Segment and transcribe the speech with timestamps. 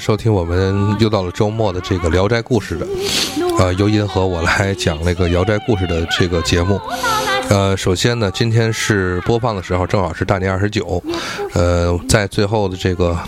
[0.00, 2.86] 收听我们又到了周末的这个《聊斋故事》的，
[3.58, 6.80] 呃，由银和我来讲那个《聊斋故事》的这个节目。
[7.50, 11.02] 呃，首先呢，今天是播放的时候，正好是大年二十九，
[11.52, 13.18] 呃，在最后的这个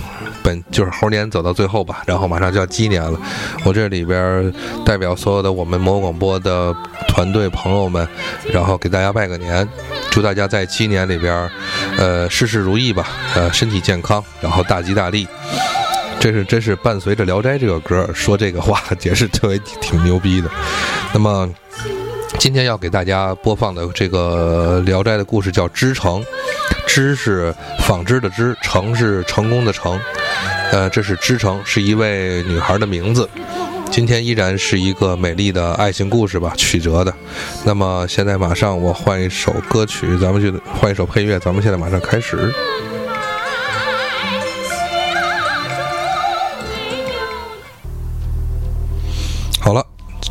[0.42, 3.20] 本就是猴年走到最后吧，然后马上就要鸡年了。
[3.64, 4.52] 我这里边
[4.86, 6.74] 代表所有的我们魔广播的
[7.08, 8.08] 团队朋友们，
[8.50, 9.68] 然后给大家拜个年，
[10.10, 11.50] 祝大家在鸡年里边，
[11.98, 15.28] 呃，事事如意吧，呃，身体健康，然后大吉大利。
[16.22, 20.48] 这是真是伴随着《聊斋》这个歌说这个话，也是特别挺牛逼的。
[21.12, 21.52] 那么。
[22.38, 26.20] 今天要给大家播放的这个《聊斋》的故事叫《织城》，
[26.86, 30.00] 织是纺织的织，成是成功的成。
[30.72, 33.28] 呃，这是织城，是一位女孩的名字。
[33.90, 37.14] 今天依然是一个美丽的爱情故事吧，曲折的。
[37.64, 42.52] 那么现在马上我换一首歌曲，咱们就换一首配乐，咱们现在马上开始。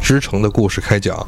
[0.02, 1.25] 织城的故事开讲。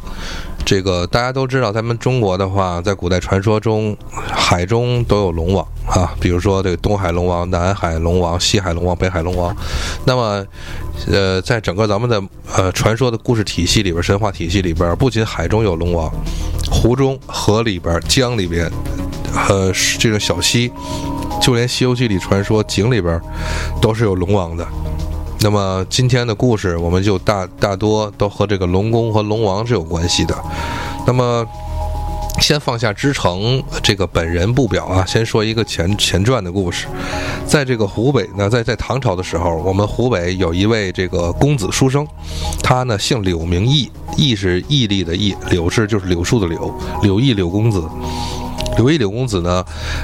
[0.66, 3.96] 这个大家都知道，咱们中国的话，在古代传说中，
[4.32, 9.54] 海中都有龙王啊，比如说这个东海龙王、南海龙王、西海龙王、北海龙王。
[10.06, 10.46] 那么，
[11.12, 12.24] 呃，在整个咱们的
[12.56, 16.10] 呃传说的故事体系里边、神话体系里边，不仅海中有龙王，
[16.72, 18.72] 湖中、河里边、江里边，
[19.50, 19.70] 呃，
[20.00, 20.72] 这个小溪，
[21.42, 23.20] 就连《西游记》里传说井里边，
[23.82, 24.66] 都是有龙王的。
[25.44, 30.34] 那么今天的故事，我们就大大多都和这个龙宫和龙王是有关系的。
[31.06, 31.46] 那么，
[32.40, 36.88] 先放下织城这个本人不表啊，先说一个前前传的故事。
[37.46, 42.08] 在这个湖北呢，在在唐朝的时候，我们湖北有一位这个公子书生，
[42.64, 47.84] 他呢姓柳，名毅，毅是毅力的毅，柳是就是柳树的柳，柳毅柳公子。
[48.78, 49.64] 刘毅柳公子呢，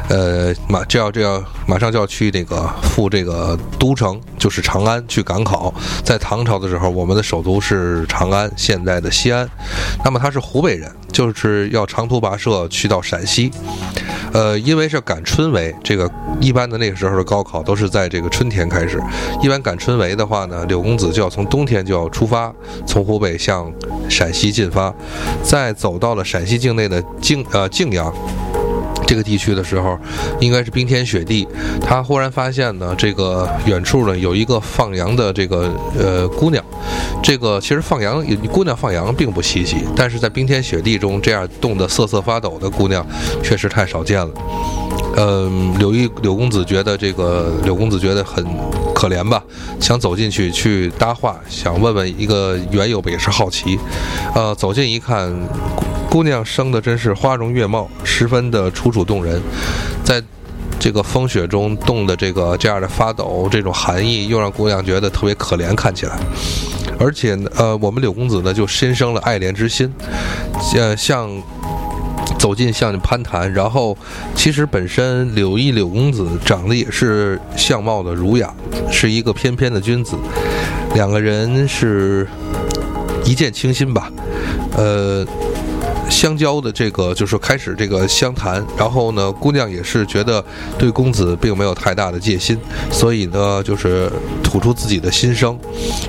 [0.10, 5.74] 呃，马就要就要马上就要去那个赴这个都城，就是长安去赶考。
[6.04, 9.48] 在唐朝的时候，我们的首都是长安，现在的西安。
[10.06, 13.52] 那么他是湖北人，就是要长途跋涉去到陕西。
[14.32, 16.10] 呃，因为是赶春闱，这个
[16.40, 19.02] 一般的那个时候的高考都是在这个春天开始。
[19.42, 22.54] 一般赶春闱的话呢，柳公子就要从冬天就要出发，
[22.86, 23.72] 从湖北向
[24.08, 24.94] 陕西进发。
[25.42, 28.14] 在走到了陕西境内的泾呃泾阳。
[29.10, 29.98] 这个地区的时候，
[30.40, 31.48] 应该是冰天雪地。
[31.82, 36.64] 他忽然发现呢，这个远处呢有一个放羊的这个呃姑娘。
[37.24, 43.04] 这个其实放羊姑娘放羊并不稀奇，但是在冰天雪地中这样冻得瑟瑟发抖的姑娘，
[43.42, 44.32] 确实太少见了。
[45.18, 48.46] 嗯，柳一柳公子觉得这个柳公子觉得很
[48.94, 49.42] 可怜吧，
[49.80, 53.80] 想走进去去搭话，想问问一个缘由吧，也是好奇。
[54.36, 55.36] 呃，走近一看。
[56.10, 59.40] 姑娘生的真是花容月貌，十分的楚楚动人，
[60.04, 60.22] 在
[60.80, 66.18] 这个风雪中冻的这个这样的发抖，这种寒意又让姑娘觉得特别可怜，看起来。
[67.00, 69.94] 而且呃，我们柳公子呢就心生了爱怜之心，
[70.76, 71.30] 呃，向
[72.40, 73.96] 走近向你攀谈，然后
[74.34, 78.52] 其实本身柳毅柳公子长得也是相貌的儒雅，
[78.92, 80.18] 是一个翩翩的君子，
[80.96, 82.28] 两个人是
[83.24, 84.12] 一见倾心吧，
[84.76, 85.24] 呃。
[86.10, 90.44] 相交的这个就是开始这个相谈，然后呢，姑娘也是觉得
[90.78, 92.58] 对公子并没有太大的戒心，
[92.92, 94.12] 所以呢，就是
[94.44, 95.58] 吐出自己的心声。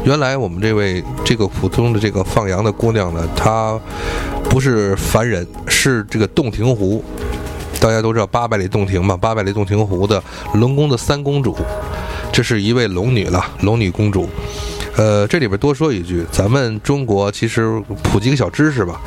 [0.04, 3.78] 原来我们这位这个普通的这个放羊的姑娘呢，她
[4.48, 7.04] 不是凡人，是这个洞庭湖。
[7.80, 10.22] 大家都知道八百里洞庭嘛，八百里洞庭湖的
[10.54, 11.56] 龙宫的三公主，
[12.30, 14.28] 这是一位龙女了，龙女公主。
[14.96, 19.00] 呃，这里边多说一句，咱们中国其实普及个小知识吧。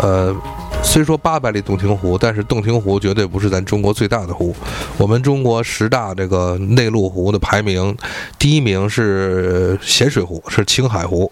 [0.00, 0.34] 呃，
[0.82, 4.54] 虽说八百里洞庭湖，但是洞庭湖绝对不是咱中国最大的湖。
[4.98, 7.96] 我们中国十大这个内陆湖的排名，
[8.38, 11.30] 第一名是咸水湖，是青海湖；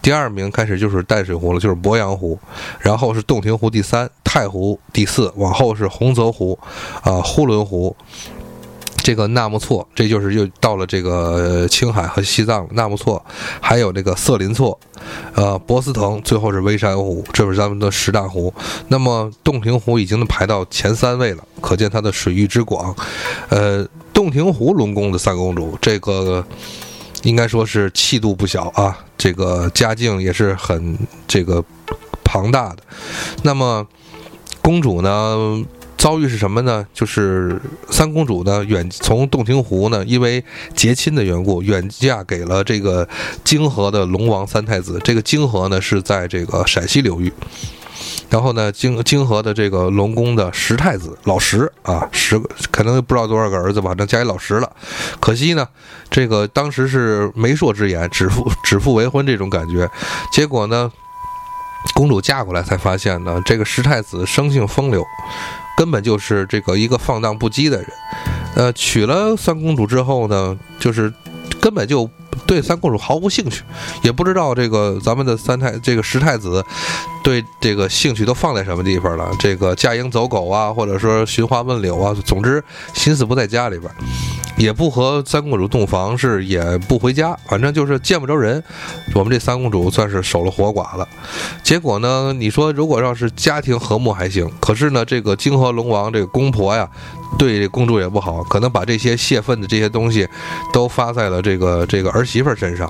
[0.00, 2.38] 第二名开始就是淡水湖了，就是鄱阳湖；
[2.80, 6.58] 然后是洞庭湖第三，太湖第四，往后是洪泽湖，
[7.02, 7.94] 啊，呼伦湖。
[9.04, 12.66] 这个纳木错，这就是又到了这个青海和西藏。
[12.70, 13.22] 纳木错，
[13.60, 14.80] 还有这个色林错，
[15.34, 18.52] 呃，博斯腾，最后是微山湖，这是咱们的十大湖。
[18.88, 22.96] 那么洞庭湖已经排到前三位了，可见它的水域之广。
[23.50, 26.42] 呃，洞庭湖龙宫的三公主，这个
[27.24, 30.98] 应该说是气度不小啊，这个家境也是很
[31.28, 31.62] 这个
[32.24, 32.78] 庞大的。
[33.42, 33.86] 那么
[34.62, 35.62] 公主呢？
[36.04, 36.86] 遭遇是什么呢？
[36.92, 37.58] 就是
[37.88, 40.44] 三公主呢，远从洞庭湖呢，因为
[40.76, 43.08] 结亲的缘故，远嫁给了这个
[43.42, 45.00] 泾河的龙王三太子。
[45.02, 47.32] 这个泾河呢，是在这个陕西流域。
[48.28, 52.38] 然后呢，泾泾河的这个龙宫的十太子老十啊，十
[52.70, 54.70] 可能不知道多少个儿子吧，正加一老十了。
[55.20, 55.66] 可惜呢，
[56.10, 59.90] 这个当时是媒妁之言，指腹指腹为婚这种感觉。
[60.30, 60.92] 结果呢，
[61.94, 65.02] 公主嫁过来才发现呢，这个十太子生性风流，
[65.76, 67.86] 根本就是这个一个放荡不羁的人。
[68.56, 71.12] 呃，娶了三公主之后呢，就是
[71.60, 72.08] 根本就。
[72.46, 73.62] 对三公主毫无兴趣，
[74.02, 76.62] 也不知道这个咱们的三太这个十太子
[77.22, 79.30] 对这个兴趣都放在什么地方了。
[79.38, 82.62] 这个驾鹰走狗啊，或者说寻花问柳啊，总之
[82.92, 83.90] 心思不在家里边，
[84.56, 88.62] 也不和三公主洞房，是也不回家，反正就是见不着人。
[89.14, 91.08] 我们这三公主算是守了活寡了。
[91.62, 96.88] 结果呢，你说如果要是家庭和睦还行，可是呢，这个泾河龙王这个公婆呀。
[97.36, 100.28] 对公主也不好，可能把这些泄愤的这些东西，
[100.72, 102.88] 都发在了这个这个儿媳妇身上，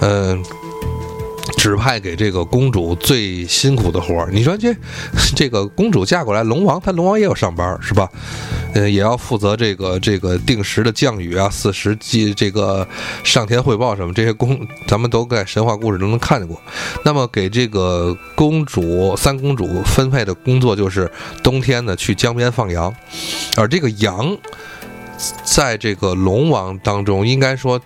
[0.00, 0.44] 嗯。
[1.60, 4.74] 指派给这个公主最辛苦的活儿，你说这
[5.36, 8.08] 这个公主嫁过来，龙王他龙王也有上班是吧？
[8.72, 12.88] 呃，也要负责这个这个定时的降雨啊，四时记这个
[13.22, 16.58] 上天汇报什么这些公，咱们都在神话故事中能看见过。
[17.04, 21.12] 那么给这个公主三公主分配的工作就是
[21.42, 22.90] 冬天呢去江边放羊，
[23.58, 24.34] 而这个羊
[25.44, 27.78] 在这个龙王当中应该说。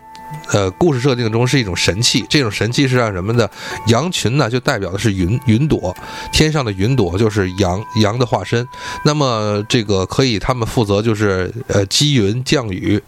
[0.53, 3.51] 呃，故事设定中是一种神器，这种神器是让什么的？
[3.87, 5.95] 羊群呢，就代表的是云云朵，
[6.33, 8.67] 天上的云朵就是羊羊的化身。
[9.05, 13.03] 那么这个可以，他们负责就是呃积云降雨，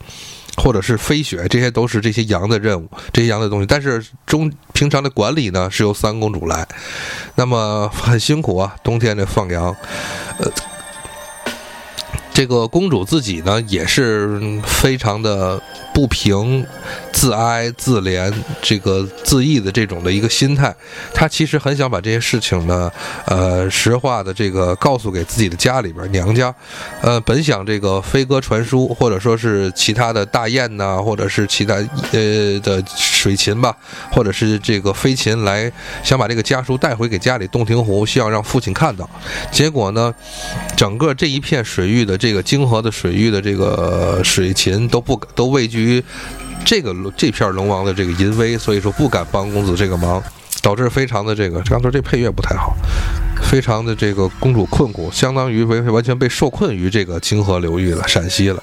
[0.57, 3.67] 或者是飞雪，这些都是这些羊的任务，这些羊的东西。
[3.67, 6.67] 但是中平常的管理呢，是由三公主来，
[7.35, 9.75] 那么很辛苦啊，冬天的放羊，
[10.39, 10.51] 呃。
[12.37, 15.59] 这个公主自己呢，也是非常的
[15.95, 16.63] 不平、
[17.11, 18.31] 自哀、自怜、
[18.61, 20.75] 这个自缢的这种的一个心态。
[21.15, 22.93] 她其实很想把这些事情呢，
[23.25, 26.55] 呃，实话的这个告诉给自己的家里边娘家。
[27.01, 31.77] 呃，本想这个飞鸽传书，或者说是其他的大雁呐，或者是其他
[32.13, 32.83] 呃的
[33.27, 33.77] 水禽吧，
[34.13, 35.73] 或者是这个飞禽来，
[36.05, 39.11] 想把这个家书带回给家里洞庭湖，希望让父亲看到。
[39.51, 40.15] 结果呢，
[40.77, 42.37] 整个这一片水域的这。
[42.37, 46.05] 个泾河的水域的这个水禽都不都畏惧于
[46.67, 50.23] 这个这片龙王的这个淫威，所以说不敢帮公子这个忙，
[50.61, 52.77] 导致非常的这个刚才这配乐不太好，
[53.43, 58.63] 非常的这个公主困苦，相当于完完全被受困于这个泾河流域了，陕西了。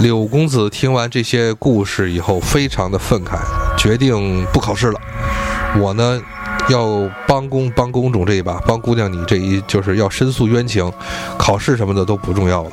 [0.00, 3.38] 柳公子听完这些故事以后，非常的愤慨，
[3.78, 5.00] 决定不考试了。
[5.78, 6.22] 我呢？
[6.68, 10.92] 要帮公帮公主这一把，帮姑娘你这一就是要申诉冤情，
[11.38, 12.70] 考试什么的都不重要了。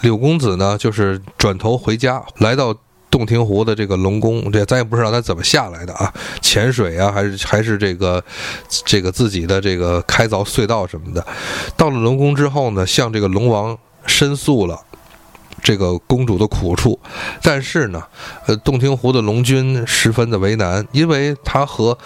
[0.00, 2.74] 柳公子呢，就是转头回家，来到
[3.10, 8.24] 洞庭湖的这个龙宫，这咱也不知道他怎么下来的啊，潜水啊，还是还是这个
[8.86, 11.22] 这个自己的这个开凿隧道什么的。
[11.76, 14.80] 到了龙宫之后呢，向这个龙王申诉了。
[15.62, 16.98] 这个公主的苦处，
[17.40, 18.02] 但是呢，
[18.46, 21.96] 呃，洞庭湖的龙君十分的为难，因为他和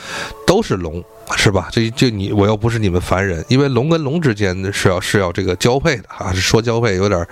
[0.47, 1.03] 都是龙，
[1.37, 1.69] 是吧？
[1.73, 7.27] 这这你我又不是你们凡人，因为龙跟龙之间是要是要这个交配的啊，说交配有点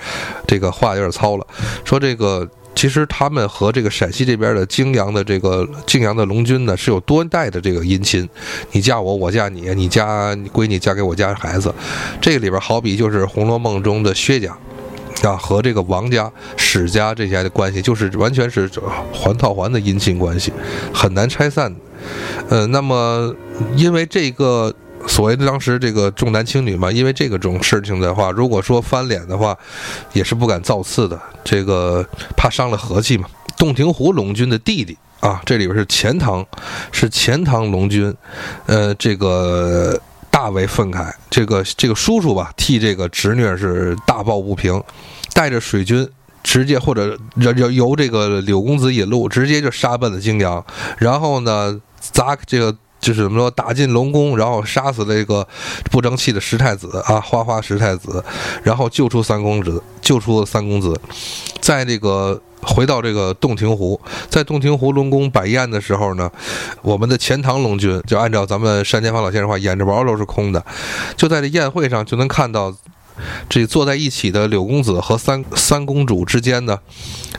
[0.47, 1.47] 这个话有点糙了。
[1.85, 8.26] 说这个其实他们和这个陕西这边的泾阳的这个泾阳的龙君呢是有多代的这个姻亲，
[8.73, 11.73] 你嫁我，我嫁你，你家闺女嫁给我家孩子，
[12.21, 14.57] 这个里边好比就是《红楼梦》中的薛家。
[15.26, 18.71] 啊，和这个王家、史家这些的关系，就是完全是
[19.12, 20.52] 环套环的姻亲关系，
[20.93, 21.75] 很难拆散。
[22.49, 23.35] 呃，那么
[23.76, 24.73] 因为这个
[25.07, 29.57] 所谓的当时这个重男轻女嘛，因为这个种事情的话，如果说翻脸的话，
[30.12, 32.04] 也是不敢造次的，这个
[32.37, 33.26] 怕伤了和气嘛。
[33.57, 36.45] 洞庭湖龙君的弟弟啊，这里边是钱塘，
[36.93, 38.14] 是钱塘龙君，
[38.66, 39.99] 呃，这个。
[40.44, 44.78] 大为愤慨，这个这个叔叔吧，替这个侄女是大抱不平，
[45.32, 46.06] 带着水军
[46.42, 50.62] 直接或者由由这个柳公子引路，直接就杀奔了泾阳，
[50.98, 55.48] 然后呢砸这个就是怎么说打进龙宫，然后杀死了这个
[55.90, 58.22] 不争气的石太子啊，花花石太子，
[58.62, 61.00] 然后救出三公子，救出三公子，
[61.62, 62.38] 在这个。
[62.64, 66.30] 回到这个洞庭湖，在洞庭湖龙宫摆宴的时候呢，
[66.83, 70.64] 我们的钱塘龙君就按照咱们单田芳老先生话，眼着毛都是空的。
[71.16, 72.75] 就在这宴会上，就能看到
[73.49, 76.78] 这坐在一起的柳公子和三三公主之间呢，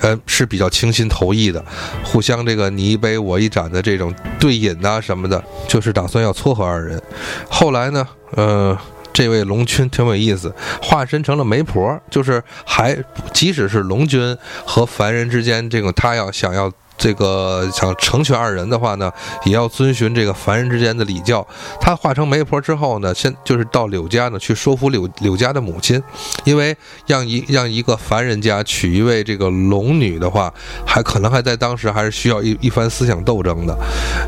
[0.01, 1.63] 呃是比较倾心投意的，
[2.03, 7.01] 互相这个你一杯我一盏的这种对饮呐什么的，就是打算要撮合二人。
[7.49, 8.77] 后来呢，呃。
[9.15, 13.01] 这位龙君挺有意思，化身成了媒婆，就是还
[13.33, 19.09] 即使是龙君和凡人之间，这个他要想要这个想成全二人的话呢，
[19.45, 21.47] 也要遵循这个凡人之间的礼教。
[21.79, 26.03] 他化成媒婆之后呢，先就是到柳家呢去说服柳柳家的母亲，
[26.43, 26.75] 因为
[27.07, 30.53] 让一让一个凡人家娶一位这个龙女的话，
[30.85, 33.73] 还可能还在当时还是需要一一番思想斗争的。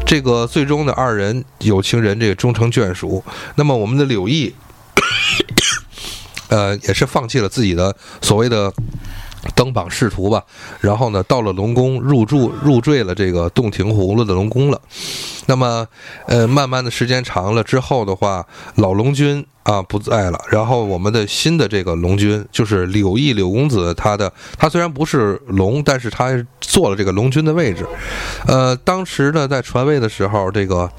[0.06, 3.22] 这个最终呢，二人有情人这个终成眷属。
[3.56, 4.56] 那么我们的柳毅。
[6.50, 8.72] 呃，也是放弃了自己的所谓的
[9.54, 10.42] 登榜仕途吧，
[10.80, 14.82] 然后呢，到了龙宫入住入赘了这个洞庭湖了的龙宫了。
[15.46, 15.86] 那么，
[16.26, 26.32] 呃，慢慢的时间长了之后的话，老龙君啊不在了，然后我们的新的这个龙君就是柳毅柳公子，他的他虽然不是龙，但是他
[26.62, 27.86] 做了这个龙君的位置。
[28.46, 30.90] 呃，当时呢，在传位的时候，这个。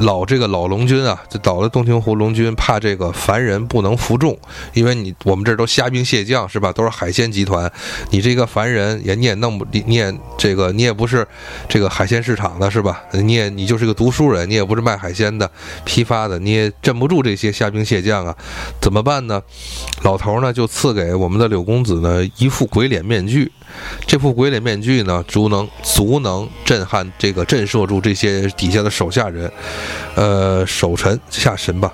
[0.00, 4.38] 老这个老龙君啊，就倒了洞庭湖龙君，怕这个凡人不能服众，
[4.72, 6.72] 因为你我们这都虾兵蟹将是吧？
[6.72, 7.70] 都是海鲜集团，
[8.10, 11.26] 你这个凡人也你也弄不你也这个你也不是
[11.68, 13.02] 这个海鲜市场的是吧？
[13.12, 15.50] 你也你就是个读书人，你也不是卖海鲜的
[15.84, 18.36] 批发的，你也镇不住这些虾兵蟹将啊，
[18.80, 19.42] 怎么办呢？
[20.02, 23.50] 老头呢就赐给我们的柳公子呢一副鬼脸面具。
[24.06, 29.50] 这副鬼脸面具呢，足能足能震撼这个震慑住这些底下的手下人，
[30.14, 31.92] 呃，守臣下神吧。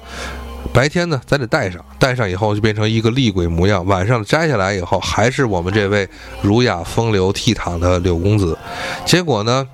[0.72, 3.84] 白天呢，咱得戴上，戴上以后就变成一个厉鬼模样。
[3.86, 6.08] 晚上摘下来以后，还是我们这位
[6.40, 8.56] 儒雅风流倜傥的柳公子。
[9.04, 9.66] 结果呢，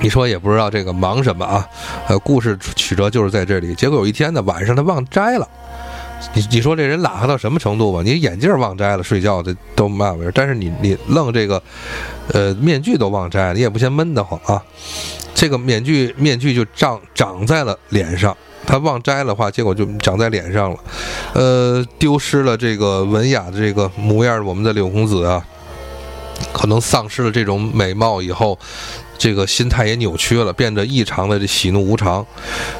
[0.00, 1.68] 你说也不知道这个忙什么啊？
[2.08, 3.74] 呃，故事曲折就是在这里。
[3.74, 5.46] 结果有一天呢，晚上他忘摘了。
[6.34, 8.02] 你你说这人懒到什么程度吧？
[8.04, 10.32] 你眼镜忘摘了，睡觉的都嘛回事？
[10.34, 11.62] 但是你你愣这个，
[12.32, 14.62] 呃，面具都忘摘，你也不嫌闷得慌啊？
[15.34, 20.78] 这个面具面具就长长在了脸上，他忘摘的话，结果就长在脸上了，
[21.34, 25.44] 呃，丢失了这个文雅的这个模样，我们的柳公子啊，
[26.52, 28.58] 可能丧失了这种美貌以后。
[29.18, 32.24] 这个心态也扭曲了，变得异常的喜怒无常。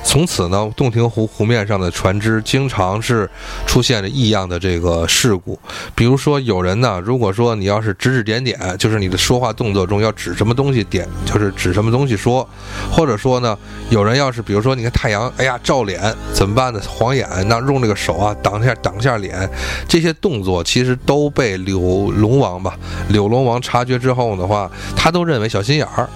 [0.04, 3.28] 从此呢，洞庭湖湖面上的船只经常是
[3.66, 5.58] 出现着异样的这个事故。
[5.94, 12.46] 比如说，有人呢，如果说你要是指指点点，就是你的说话动作中要指什么东西点，就是指什么东西说；
[12.90, 13.56] 或者说呢，
[13.90, 16.80] 有人要是比如说，你看太阳，哎呀照脸怎么办呢？
[16.86, 19.48] 晃眼，那用这个手啊挡一下挡一下脸，
[19.88, 22.76] 这些动作其实都被柳龙王吧，
[23.08, 26.08] 柳龙王察觉之后的话，他都认为小心眼儿。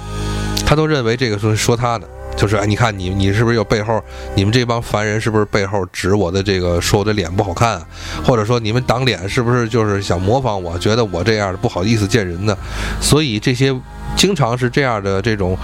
[0.70, 4.00] 他都认为这个是说他的，就是哎，你看你你是不是有背后？
[4.36, 7.84] 你们这帮凡人是不是背后指我的这个，说我的脸不好看？
[8.24, 10.78] 或者说你们挡脸是不是就是想模仿我？
[10.78, 12.56] 觉得我这样的不好意思见人呢？
[13.00, 13.76] 所以这些
[14.14, 15.58] 经常是这样的这种，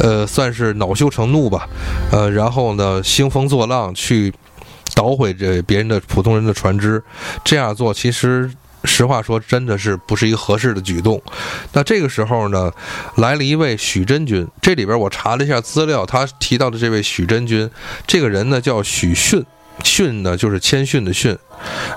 [0.00, 1.68] 呃，算是恼羞成怒吧，
[2.10, 4.34] 呃，然后呢兴风作浪去
[4.92, 7.00] 捣毁这别人的普通人的船只，
[7.44, 8.50] 这样做其实。
[8.84, 11.20] 实话说，真的是不是一个合适的举动。
[11.72, 12.72] 那这个时候呢，
[13.16, 14.46] 来了一位许真君。
[14.62, 17.68] 这里边我查了一下资料，他提到的这位许真君，
[18.06, 19.44] 这个人呢叫许逊，
[19.82, 21.36] 逊呢就是谦逊的逊。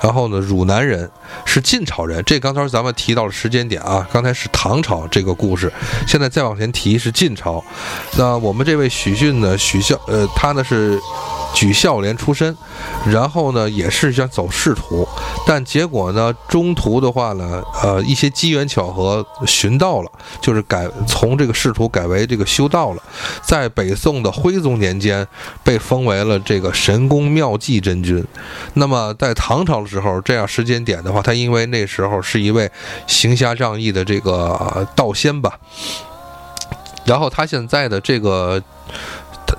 [0.02, 1.10] 然后呢，汝南人，
[1.46, 2.24] 是晋朝人。
[2.26, 5.72] 这刚才咱们提到了时间点啊，刚才是唐朝这个故事，
[6.08, 7.64] 现在再往前提是晋朝。
[8.18, 11.00] 那我们这位许逊呢，许孝，呃，他呢是。
[11.54, 12.56] 举孝廉出身，
[13.06, 15.08] 然后呢，也是想走仕途，
[15.46, 23.04] 但结果呢，中途的话呢，呃，一些机缘巧合寻道了，就是改从这个仕途改为这个修道了，
[23.42, 25.28] 在北宋的徽宗年间
[25.64, 28.26] 被封为了这个神功妙计真君。
[28.76, 32.72] 那么在唐朝的时候，这样时间点的话，他因为那时候是一位
[33.06, 35.60] 行侠仗义的这个道仙吧，
[37.06, 38.62] 然后他现在的这个。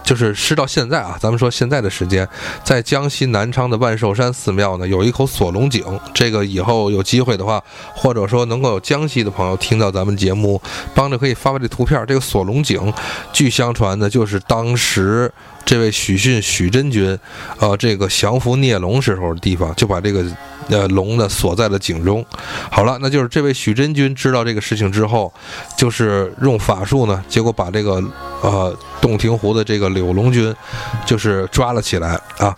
[0.04, 2.28] 就是是到现在啊，咱们说现在的时间，
[2.64, 5.82] 在江西南昌的万寿山寺庙呢，有一口锁龙井。
[6.14, 7.62] 这个以后有机会的话，
[7.94, 10.60] 或者说能够有江西的朋友听到咱们节目，
[10.94, 12.04] 帮着可以发发这图片。
[12.06, 12.92] 这个锁龙井，
[13.32, 15.32] 据相传呢，就是当时。
[15.64, 17.16] 这位许逊许真君，
[17.60, 20.24] 呃，这个降服孽龙时候的地方，就把这个
[20.68, 22.26] 呃龙呢锁在了井中。
[22.68, 25.32] 好了，那就是这位许真君知道这个事情之后，
[25.78, 28.02] 就是用法术呢，结果把这个
[28.42, 30.54] 呃洞庭湖的这个柳龙君，
[31.04, 32.56] 就是抓了起来啊。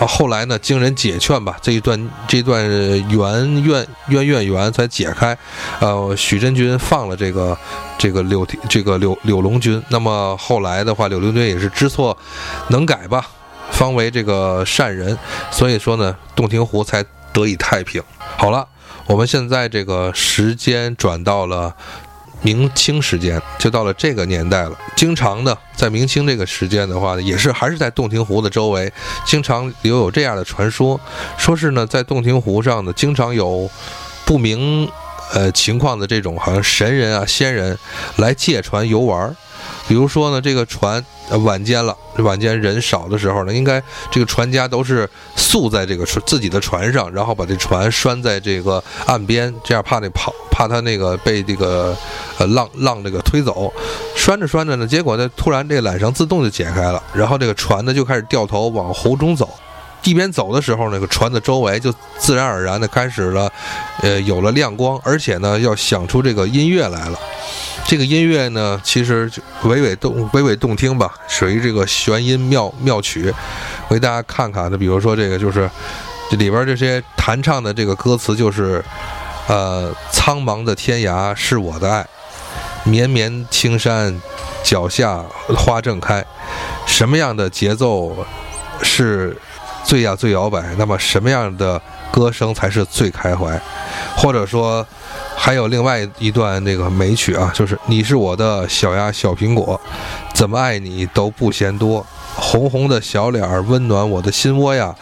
[0.00, 2.62] 后来呢，经人解劝吧，这一段这段
[3.08, 5.38] 缘怨冤怨缘才解开，
[5.80, 7.56] 呃，许真君放了这个。
[7.96, 12.14] 这个柳这个柳柳龙君，那么后来的话，柳龙君也是知错
[12.68, 13.24] 能改吧，
[13.70, 15.16] 方为这个善人，
[15.50, 18.02] 所以说呢，洞庭湖才得以太平。
[18.36, 18.66] 好了，
[19.06, 21.74] 我们现在这个时间转到了
[22.44, 24.78] 明清时间，就到了这个年代了。
[24.94, 28.92] 经常的，在明清这个时间的话呢，也是还是在洞庭湖的周围，
[29.26, 31.00] 经常留有这样的传说，
[31.36, 33.68] 说是呢，在洞庭湖上呢，经常有
[34.24, 34.88] 不明。
[35.32, 37.76] 呃情况的这种好像神人啊、仙人
[38.16, 39.34] 来借船游玩儿。
[39.88, 41.04] 比如说呢，这个船
[41.42, 51.96] 晚间了，晚间人少的时候呢，应该这个船家都是宿在这个自己的船上，然后把这船拴在这个岸边，这样怕那跑，怕他那个被这个
[52.38, 53.72] 呃浪浪这个推走。
[54.14, 59.48] 拴着拴着呢，结果呢，突然这缆绳自动就解开了，然后这个船呢就开始掉头往湖中走。
[60.04, 63.50] 一边走的时候，那个船的周围就自然而然的开始了，
[64.02, 67.18] 呃，有了亮光，而且呢，要响出这个音乐来了。
[67.86, 69.30] 这个音乐呢，其实
[69.62, 73.32] 娓娓动娓娓动听吧，属于这个玄音妙妙曲。
[73.88, 75.70] 我给大家看看，那比如说这个，就是
[76.30, 78.84] 这里边这些弹唱的这个歌词，就是
[79.48, 82.06] 呃，苍茫的天涯是我的爱，
[82.84, 84.20] 绵绵青山
[84.62, 85.24] 脚下
[85.56, 86.24] 花正开。
[86.86, 88.14] 什么样的节奏
[88.82, 89.34] 是？
[89.84, 93.60] 最呀最摇摆，那么什么样的歌声才是最开怀？
[94.16, 94.84] 或者说，
[95.36, 99.80] 还有另外一段那个美曲啊，就是你是我的小呀小苹果，
[100.32, 104.94] 怎么爱你都不嫌多，红红的小脸儿温暖我的心窝呀，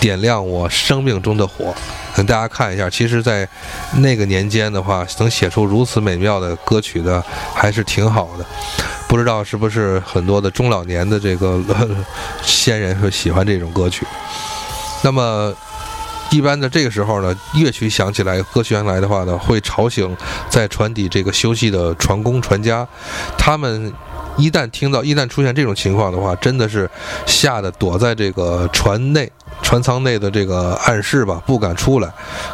[0.00, 1.74] 点亮我生命中的火。
[2.14, 3.48] 跟大家看一下，其实，在
[3.98, 7.22] 那个年间的话，能写出如此美妙的歌曲的，
[7.54, 8.44] 还是挺好的。
[9.06, 11.62] 不知道是不是很多的中老年的这个
[12.42, 14.04] 先人会喜欢这种歌曲。
[15.02, 15.54] 那么，
[16.30, 20.16] 一般的这个时候呢，乐曲响起来，歌曲响来的话呢，会吵醒
[20.48, 22.86] 在船底这个休息的船工、船家，
[23.36, 23.92] 他们。
[24.36, 26.88] 一旦听到，一旦出现这种情况的话，真的是
[27.26, 29.28] 吓得躲在这个船内、
[29.62, 32.08] 船舱内的这个暗室吧，不敢出来，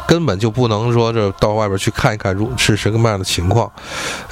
[0.07, 3.71] 根本就不能说这到外边去看一看，如是什么样的情况。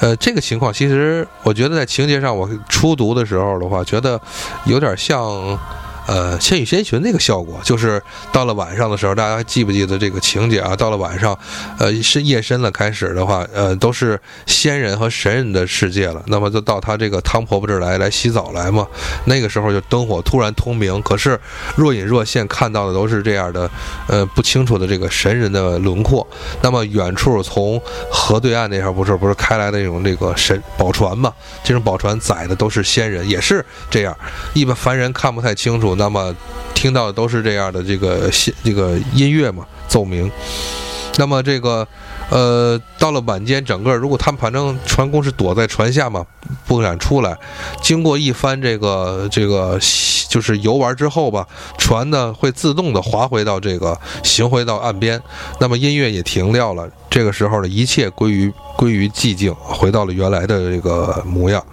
[0.00, 4.20] 呃，这个情况其实我觉得在情节上，我初读的时候的话，觉得
[4.64, 5.56] 有点像。
[6.06, 10.76] 呃，《千与千寻》那个效果，就是到了晚上的时候，大家记不记得这个情节啊？
[10.76, 11.38] 到了晚上，
[11.78, 16.22] 呃，是夜深了，开始的话，呃，都是仙人和神人的世界了。
[16.26, 18.86] 那么就到他这个汤婆婆这儿来，来洗澡来嘛。
[19.24, 21.40] 那个时候就灯火突然通明，可是
[21.74, 23.70] 若隐若现看到的都是这样的，
[24.08, 26.26] 呃，不清楚的这个神人的轮廓。
[26.60, 31.32] 那么远处从河对岸那边不是不是开来的那种这个神宝船嘛？
[31.62, 34.14] 这种宝船载的都是仙人，也是这样，
[34.52, 35.93] 一般凡人看不太清楚。
[35.96, 36.34] 那么，
[36.74, 38.30] 听到的都是这样的这个
[38.62, 40.30] 这个音乐嘛，奏鸣。
[41.16, 41.86] 那么这个，
[42.28, 46.26] 呃，到了晚间，整个如果他们反正船工是躲在船下嘛，
[46.66, 47.38] 不敢出来。
[47.80, 49.78] 经过一番这个这个
[50.28, 51.46] 就是游玩之后吧，
[51.78, 55.22] 船呢会自动的划回到这个行回到岸边。
[55.60, 61.64] 那么音乐也停掉了，这个时候呢，一切归于归于寂静，回到了原来的这个模样。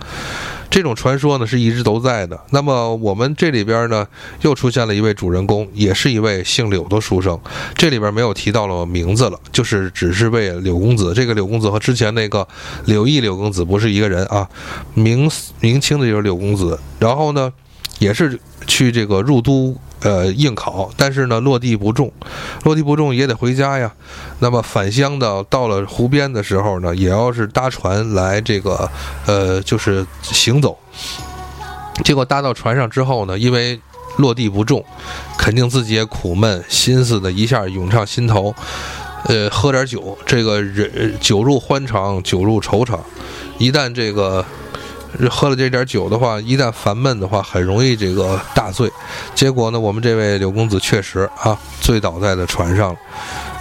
[0.72, 2.40] 这种传说呢是一直都在的。
[2.50, 4.08] 那么我们这里边呢
[4.42, 7.40] 又出现了一位主人公，也是一位姓柳的书生。
[7.76, 11.14] 这里边没有提到了名字了，就是只是为柳公子。
[11.14, 12.48] 这个柳公子和之前那个
[12.86, 14.50] 柳毅柳公子不是一个人啊，
[14.96, 15.30] 明
[15.60, 16.80] 明清的就是柳公子。
[16.98, 17.52] 然后呢，
[18.00, 19.78] 也是去这个入都。
[20.02, 22.12] 呃，应考，但是呢，落地不中，
[22.64, 23.94] 落地不中也得回家呀。
[24.40, 28.90] 那么返乡的到了湖边的时候呢，也要是搭船来这个，
[29.28, 30.76] 呃，就是行走。
[32.04, 33.80] 结果搭到船上之后呢，因为
[34.18, 34.84] 落地不中，
[35.38, 38.56] 肯定自己也苦闷，心思的一下涌上心头。
[39.26, 43.00] 呃，喝点酒，这个人酒入欢场，酒入愁场，
[43.60, 44.44] 一旦这个。
[45.30, 48.92] 喝了这点酒的话，一旦烦闷的话，很容易这个大醉。
[49.36, 52.96] 结果呢，我们这位柳公子确实啊，醉倒在了船上，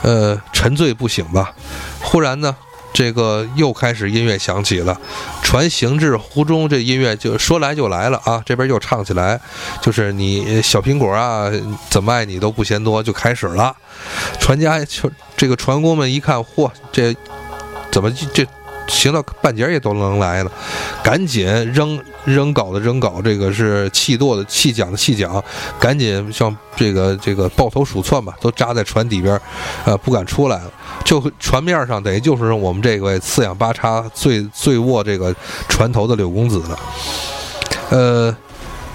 [0.02, 1.52] 呃，沉醉不醒吧。
[2.00, 2.54] 忽然呢，
[2.92, 4.98] 这个又开始音乐响起了，
[5.42, 8.42] 船行至湖中，这音乐就说来就来了啊。
[8.46, 9.40] 这边又唱起来，
[9.80, 11.50] 就是你小苹果啊，
[11.90, 13.74] 怎么爱你都不嫌多，就开始了。
[14.38, 17.14] 船家就这个船工们一看，嚯，这
[17.90, 18.46] 怎么这？
[18.90, 20.50] 行到半截也都能来了，
[21.02, 25.42] 赶紧扔扔镐的扔镐，这个是气舵的气桨的气桨，
[25.78, 29.40] 赶紧像这个这个抱头鼠窜吧，都扎在船底边，
[29.84, 30.70] 呃，不敢出来了。
[31.04, 35.34] 就船面上等于就是我们这位四仰八叉、醉醉卧这个
[35.68, 36.78] 船头的柳公子了。
[37.90, 38.36] 呃，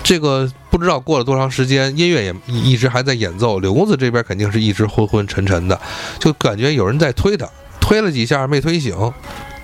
[0.03, 5.79] 这个不知道过了多长时间，音乐也一直还在演奏，柳公子这边肯定是一直昏昏沉沉的，
[6.19, 8.93] 就感觉有人在推他，推了几下没推醒。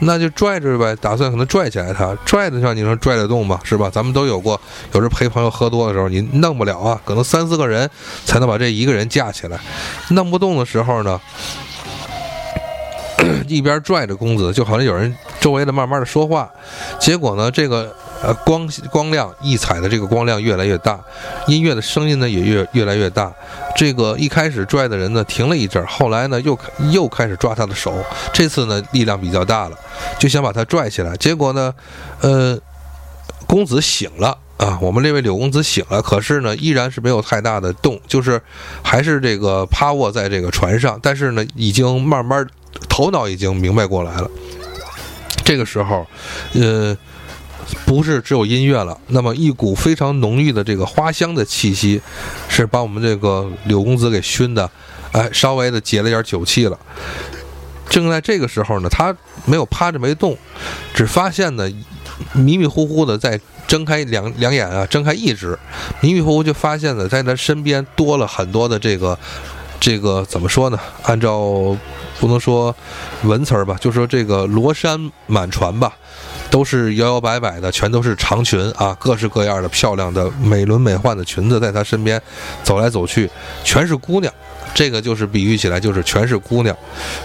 [0.04, 3.60] 那就拽着呗，打算可能拽起来他，拽得上，你能拽得动吗？
[3.64, 3.90] 是吧？
[3.90, 4.60] 咱们都有过，
[4.94, 7.88] 有时陪朋友喝多的时候，你弄不了啊，可能三四个人
[8.26, 9.60] 才能把这一个人架起来。
[10.10, 11.22] 弄不动的时候呢，
[13.48, 16.50] 一边拽着公子，就好像有人周围的慢慢的说话。
[17.00, 21.00] 结果呢，这个呃，光光亮异彩的这个光亮越来越大，
[21.48, 23.32] 音乐的声音呢也越越来越大。
[23.82, 26.56] 这个一开始拽的人呢停了一阵，后来呢又
[26.92, 27.92] 又开始抓他的手，
[28.32, 29.76] 这次呢力量比较大了，
[30.20, 31.18] 就想把他拽起来。
[31.18, 31.74] 结果呢，
[32.20, 32.56] 呃，
[33.48, 38.40] 公子醒了啊，我们这位柳公子醒了，可是呢依然是没有太大的动，就是
[38.84, 42.46] 还是这个趴卧在这个船上，但是呢已经慢慢
[42.88, 44.30] 头脑已经明白过来了。
[45.44, 46.06] 这个时候，
[46.54, 46.96] 呃。
[47.86, 52.02] 不是只有音乐了，那么一股非常浓郁的这个花香的气息，
[52.48, 54.70] 是把我们这个柳公子给熏的，
[55.12, 56.78] 哎，稍微的解了点酒气了。
[57.90, 60.38] 正在这个时候呢，他没有趴着没动，
[60.94, 61.70] 只发现呢，
[62.34, 65.58] 迷迷糊糊的在睁开两两眼啊，睁开一只，
[66.00, 69.18] 迷迷糊糊就发现了，在他身边多了很多的这个
[69.80, 70.80] 这个怎么说呢？
[71.04, 71.76] 按照
[72.20, 72.74] 不能说
[73.24, 75.94] 文词儿吧，就说这个罗衫满船吧。
[76.52, 82.22] 都是摇摇摆摆的，全都是长裙啊，各式各样的漂亮的美轮美奂的裙子，在他身边
[82.62, 83.28] 走来走去，
[83.64, 84.32] 全是姑娘。
[84.74, 86.76] 这个就是比喻起来，就是全是姑娘。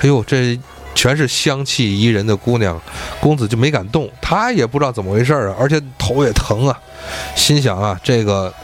[0.01, 0.59] 哎呦，这
[0.95, 2.81] 全是香气宜人的姑娘，
[3.21, 6.79] 公子就没敢动，他也不知道怎么回事啊，而且头也疼啊，
[7.35, 8.55] 心想啊，这个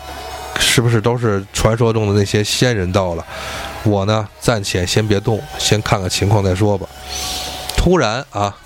[0.60, 3.26] 是不是都是传说中的那些仙人到了？
[3.82, 6.86] 我呢，暂且先别动，先看看情况再说吧。
[7.76, 8.56] 突然啊。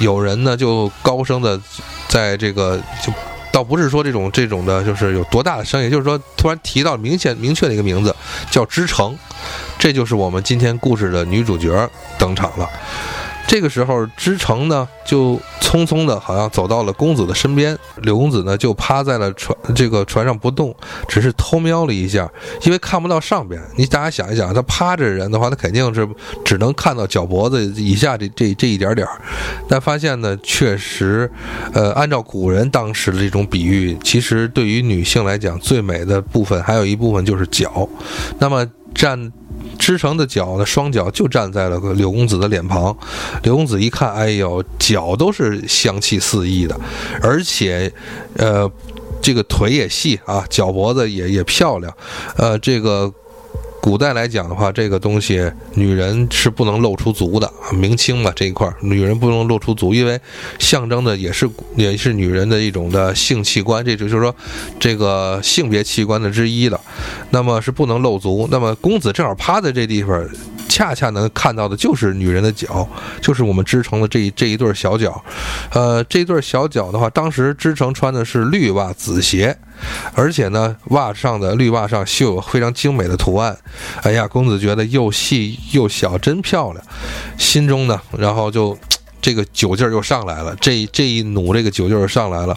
[0.00, 1.60] 有人呢，就高声的，
[2.08, 3.12] 在这个就，
[3.52, 8.14] 倒不是说这种这种的，就是有多大的声音，就是说突然提到明显明确的一个名字，
[8.50, 9.16] 叫知城，
[9.78, 12.68] 这就是我们今天故事的女主角登场了。
[13.48, 17.76] 这个时候，知成呢就匆匆的，好像走到了公子的身边。
[18.02, 20.74] 柳公子呢就趴在了船这个船上不动，
[21.08, 22.30] 只是偷瞄了一下，
[22.64, 23.58] 因为看不到上边。
[23.74, 26.06] 你大家想一想，他趴着人的话，他肯定是
[26.44, 29.18] 只能看到脚脖子以下这这这一点点儿。
[29.66, 31.30] 但发现呢，确实，
[31.72, 37.88] 呃，按照古人当时的这种比喻，其实对于女性来讲，最美的部分还有一部分就是脚。
[38.38, 39.32] 那么站。
[39.78, 42.96] 织成的脚的，双脚就站在了柳公子的脸庞。
[43.42, 46.78] 柳公子一看，哎呦，脚都是香气四溢的，
[47.20, 47.92] 而且，
[48.36, 48.70] 呃，
[49.20, 51.92] 这个腿也细啊，脚脖子也也漂亮，
[52.36, 53.12] 呃，这个。
[53.80, 57.50] 古代来讲的话，这个东西女人是不能露出足的。
[57.72, 60.20] 明清嘛这一块，女人不能露出足，因为
[60.58, 64.34] 象征的也是也是女人的一种的性器官，这就就是说
[64.78, 66.80] 这个性别器官的之一了。
[67.30, 68.48] 那么是不能露足。
[68.50, 70.28] 那么公子正好趴在这地方。
[70.68, 72.86] 恰恰能看到的就是女人的脚，
[73.20, 75.24] 就是我们织成的这一这一对小脚，
[75.72, 79.56] 呃，这一对小脚的话，当时织成穿的是绿袜紫鞋，
[80.14, 83.56] 而且呢，袜上的绿袜上绣有非常精美的图案。
[84.02, 86.84] 哎呀，公子觉得又细又小，真漂亮，
[87.38, 88.78] 心中呢，然后就
[89.20, 92.56] 这个酒劲儿又上来了，这这一努，这个酒劲儿上来了。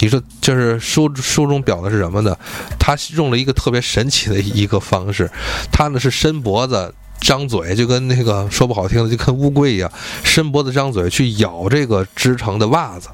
[0.00, 2.36] 你说，就是书书中表的是什么呢？
[2.80, 5.30] 他用了一个特别神奇的一个方式，
[5.70, 6.92] 他呢是伸脖子。
[7.20, 9.90] 张嘴就跟那个说不好听的，就跟乌龟一样，
[10.24, 13.08] 伸脖子张嘴去咬这个织成的袜子。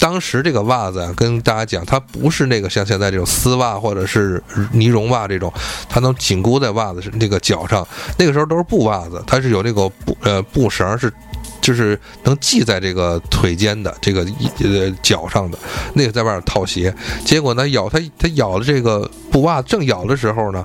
[0.00, 5.52] 当时这个袜子啊，跟大家讲，它不是那个像现在这种丝袜或者是尼绒袜这种，
[5.88, 7.86] 它能紧箍在袜子那个脚上。
[8.18, 11.12] 那个时候都是布袜子，它是有那个布呃布绳是。
[11.60, 14.26] 就是能系在这个腿间的这个
[14.60, 15.58] 呃脚上的
[15.94, 16.94] 那个在外面套鞋，
[17.24, 20.64] 结果呢咬他他咬了这个布袜，正咬的时候呢，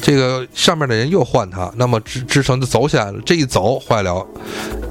[0.00, 4.26] 这个上面的人又换他，那么支支撑就走起来了，这一走坏了，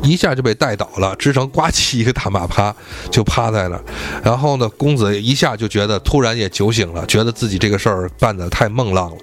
[0.03, 2.75] 一下就被带倒了，支撑呱唧一个大马趴
[3.09, 3.79] 就趴在那，
[4.23, 9.17] 然后呢公子一下就觉得突然也酒醒了，觉得自己这个事儿办得太梦浪了，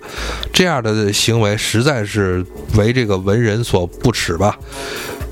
[0.52, 2.44] 这样的行为实在是
[2.76, 4.58] 为这个文人所不耻吧。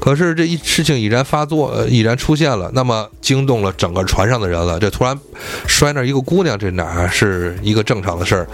[0.00, 4.78] 可是这一事情已然发作，已然出现了，那么惊动了整个船上的人了。
[4.78, 5.18] 这突然
[5.66, 8.46] 摔那一个姑娘，这哪是一个正常的事儿？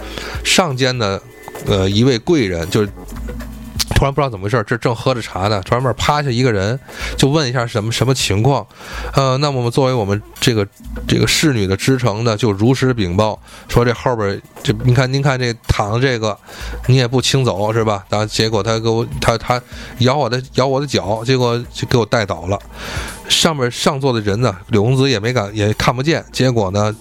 [0.44, 1.20] 上间呢，
[1.66, 2.86] 呃，一位贵人就。
[4.00, 6.80] 突然不知道怎么回事，这正喝着茶呢，突然面趴下一个人，
[7.18, 8.66] 就问一下什么什么情况。
[9.12, 10.66] 呃，那么我们作为我们这个
[11.06, 16.34] 这个侍女的支撑呢，就如实禀报说这后边这你看您看这躺的这个，
[16.86, 18.02] 你也不清走是吧？
[18.08, 19.60] 然后结果他给我他他
[19.98, 22.58] 咬我的咬我的脚，结果就给我带倒了。
[23.30, 26.94] 上面上座的人呢，柳公子也没敢也看不见，结果呢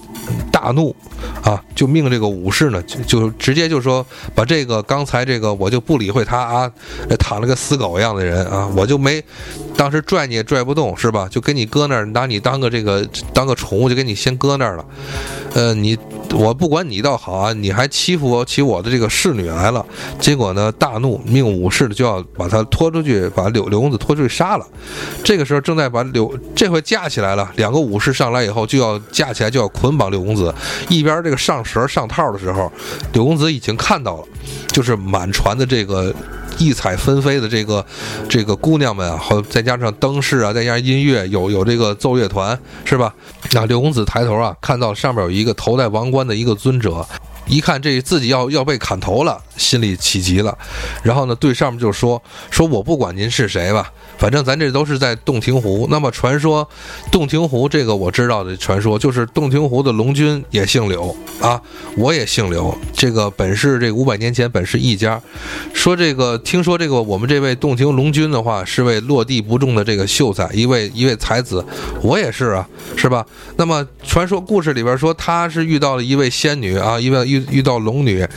[0.49, 0.95] 大怒。
[1.43, 6.71] 啊，就命这个武士呢，就就直接就说，把这个刚才这个我就不理会他啊，
[7.17, 9.23] 躺了个死狗一样的人啊，我就没
[9.75, 11.27] 当时拽你也拽不动，是吧？
[11.29, 14.85] 就给你搁那儿，拿你当个这个当个宠物，就给你先搁那儿了。
[15.53, 15.97] 呃，你
[16.31, 19.85] 我不管你倒好啊，你还欺负起我的这个侍女来了。
[20.19, 24.67] 结果呢，大怒，命武士就要把他拖出去，把柳柳公子拖出去杀了。
[25.23, 26.18] 这个时候正在把柳
[26.55, 30.53] 这回架起来了，两个武士上来以后就要架起来，就要捆绑柳公子。
[30.87, 32.71] 一边这个上绳上套的时候，
[33.13, 34.23] 柳公子已经看到了，
[34.69, 36.13] 就是满船的这个。
[36.57, 37.85] 异彩纷飞的这个
[38.27, 43.13] 这个姑娘们啊，和再加上灯饰啊，再加上音乐，有有这个奏乐团，是吧？
[43.53, 47.07] 那柳公子抬头啊，看到上面有一个头戴王冠的一个尊者，
[47.49, 50.57] 一看这自己要要被砍头了，心里起急了。
[51.03, 55.87] 然后呢，对上面就说：“说我不管您是谁吧。”反正咱这都是在洞庭湖。
[55.89, 56.67] 那么传说，
[57.09, 61.61] 洞庭湖这个我知道的传说，就是洞庭湖的龙君也姓柳啊，
[61.95, 62.77] 我也姓柳。
[62.93, 65.21] 这个本是这五百年前本是一家。
[65.73, 71.65] 说这个听说这个我们这位洞庭龙君的话，是位落地不中的这个秀才，一位一位才子。
[72.01, 73.25] 我也是啊，是吧？
[73.55, 78.27] 那么传说故事里边说他是遇到了一位仙女啊，一位遇遇到龙女，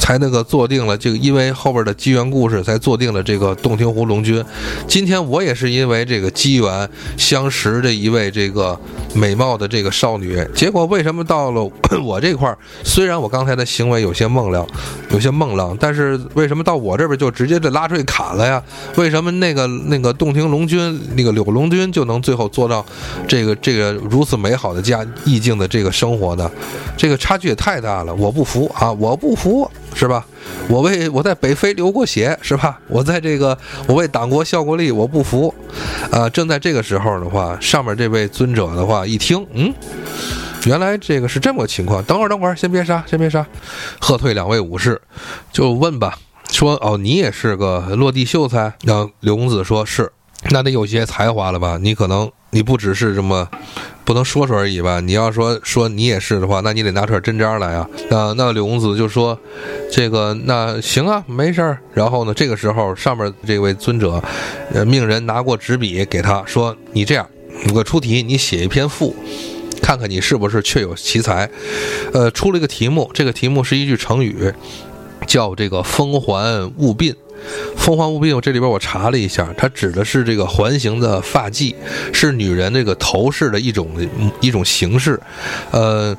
[0.00, 4.42] 才那个坐定了这个，因为后边的机缘故事才坐定了这个洞庭湖龙君。
[4.88, 5.18] 今天。
[5.28, 8.78] 我也是因为这个机缘相识的一位这个
[9.14, 11.70] 美貌的这个少女，结果为什么到了
[12.02, 12.56] 我这块儿？
[12.84, 14.66] 虽然我刚才的行为有些梦了，
[15.10, 18.62] 有些梦浪，但是为什么到我这边就直接就拉出去砍了呀？
[18.96, 22.84] 为什么那个那个洞庭龙君那个柳龙君就能最后做到
[23.26, 26.50] 这个这个如此美好的家意境的这个生活呢？
[26.96, 28.90] 这个差距也太大了，我不服啊！
[28.90, 29.70] 我不服。
[29.94, 30.24] 是吧？
[30.68, 32.78] 我为我在北非流过血，是吧？
[32.86, 33.58] 我在这个
[33.88, 35.52] 我为党国效过力，我不服。
[36.12, 39.74] 啊，正在这个时候的话，上面这位尊者的话一听，嗯，
[40.66, 42.00] 原来这个是这么个情况。
[42.04, 43.44] 等会儿，等会儿，先别杀，先别杀。
[43.98, 45.00] 喝退两位武士，
[45.50, 46.16] 就问吧，
[46.48, 48.72] 说哦，你也是个落地秀才？
[48.84, 50.12] 让刘公子说是，
[50.50, 51.76] 那得有些才华了吧？
[51.80, 53.48] 你可能你不只是这么。
[54.04, 55.00] 不能说说而已吧？
[55.00, 57.86] 你要说说你也是的话，那你得拿出点真章来啊！
[58.08, 59.38] 那那柳公子就说
[59.92, 64.24] ：“这个那行啊，没事儿。”然后呢，这个时候上面这位尊者，
[64.72, 67.28] 呃，命人拿过纸笔给他说：“你这样，
[67.74, 69.14] 我出题，你写一篇赋，
[69.82, 71.50] 看看你是不是确有奇才。”
[72.14, 74.50] 呃，出了一个题目，这个题目是一句成语，
[75.26, 77.14] 叫这个“风环物鬓”。
[77.76, 81.74] 风环无鬓，这里边我查了一下，它指的是这个环形的发髻，
[82.12, 83.88] 是女人这个头饰的一种
[84.40, 85.20] 一种形式，
[85.70, 86.16] 呃，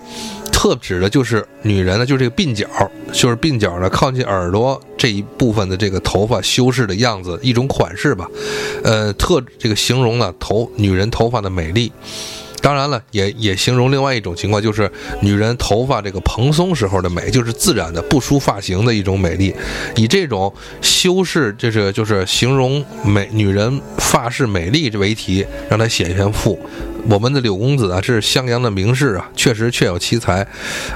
[0.52, 2.68] 特指的就是女人呢，就这个鬓角，
[3.12, 8.28] 就是鬓角呢靠近耳朵这一部分的这个头发修饰的样子，一种款式吧，
[8.84, 11.92] 呃，特这个形容了头女人头发的美丽。
[12.62, 14.92] 当然了，也也形容另外一种情况，就是
[15.22, 19.54] 女人头发这个蓬松时候的美，就是自然的不梳发型的一种美丽。
[19.96, 26.60] 以这种修饰，就是就是形容美女人发饰美丽这为题，让他写一篇赋。
[27.10, 30.46] 我们的柳公子啊，是襄阳的名士啊，确实确有奇才。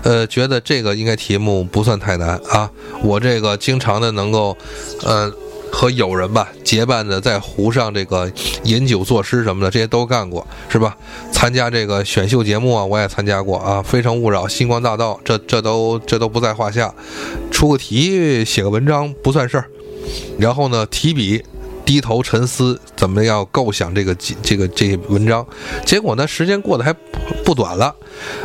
[0.03, 2.69] 呃，觉得这个应该题目不算太难啊。
[3.01, 4.57] 我这个经常的能够，
[5.03, 5.31] 呃。
[5.73, 8.31] 和友人吧结伴的在湖上这个
[8.63, 10.95] 饮酒作诗什么的，这些都干过，是吧？
[11.31, 16.93] 参加这个选秀节目啊，我也参加过啊，《非诚勿扰》《星光大道》，这这都这都不在话下。
[17.51, 19.65] 出个题写个文章不算事儿，
[20.37, 21.43] 然后呢，提笔。
[21.85, 25.45] 低头沉思，怎么要构想这个这个这文章？
[25.85, 26.93] 结果呢，时间过得还
[27.43, 27.95] 不短了。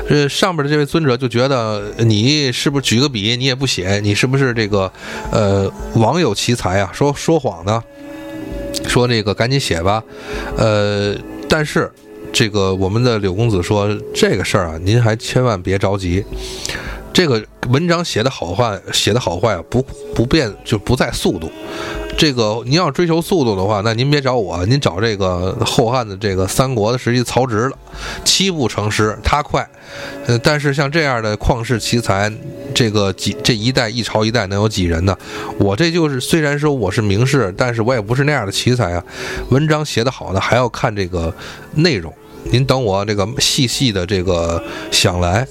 [0.09, 4.90] 呃，上边的这位尊者就觉得你是不是举个笔，你也不写，你是不是这个
[5.31, 6.90] 呃枉有奇才啊？
[6.92, 7.83] 说说谎呢？
[8.87, 10.03] 说这个赶紧写吧。
[10.57, 11.14] 呃，
[11.48, 11.90] 但是
[12.33, 16.24] 这个我们的柳公子说这个事儿啊，您还千万别着急。
[17.12, 21.51] 这个文章写的好坏，写的好坏啊，不不变就不在速度。
[22.18, 27.78] 这个您要追求速度的话，那您别找我，您找这个后汉的这个三国的时期曹植了，
[28.24, 29.64] 七步成诗，他快。
[30.26, 32.31] 呃，但是像这样的旷世奇才，
[32.74, 35.16] 这个几这一代一朝一代能有几人呢？
[35.61, 39.04] 我这就是虽然说我是名士，但是我也不是那样的奇才啊。
[39.50, 41.33] 文章写得好呢，还要看这个
[41.76, 42.12] 内容。
[42.50, 45.46] 您等我这个细细的这个想来。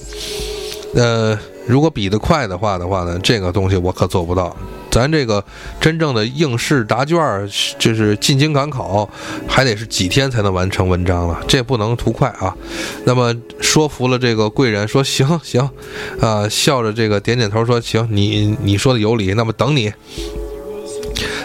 [0.96, 4.54] 呃，如果比得快的话的话呢，这个东西我可做不到。
[4.98, 5.44] 咱这个
[5.80, 9.08] 真正的应试答卷儿，就是进京赶考，
[9.48, 12.52] 还得是几天才能完成文章了，这不能图快啊。
[13.06, 13.32] 那么
[13.62, 15.70] 说服了这个贵人，说行行，
[16.20, 19.36] 啊，笑着这个点点头说行，你你说的有理。
[19.36, 19.94] 那么等你，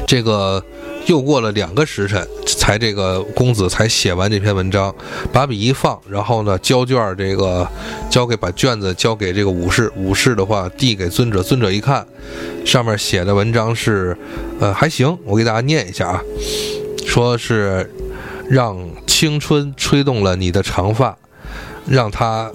[0.07, 0.65] 这个。
[1.07, 4.95] 又过了两个时辰，才这个公子才写完这篇文章，
[5.33, 7.69] 把笔一放，然后呢交卷，这个
[8.09, 12.07] 交给把卷子交给这个武士，武士的话递给尊者，尊者一看，
[12.65, 14.17] 上面写的文章是，
[14.61, 16.23] 呃还行，我给大家念一下啊，
[17.05, 17.93] 说是，
[18.49, 21.17] 让青春吹动了你的长发，
[21.87, 22.51] 让它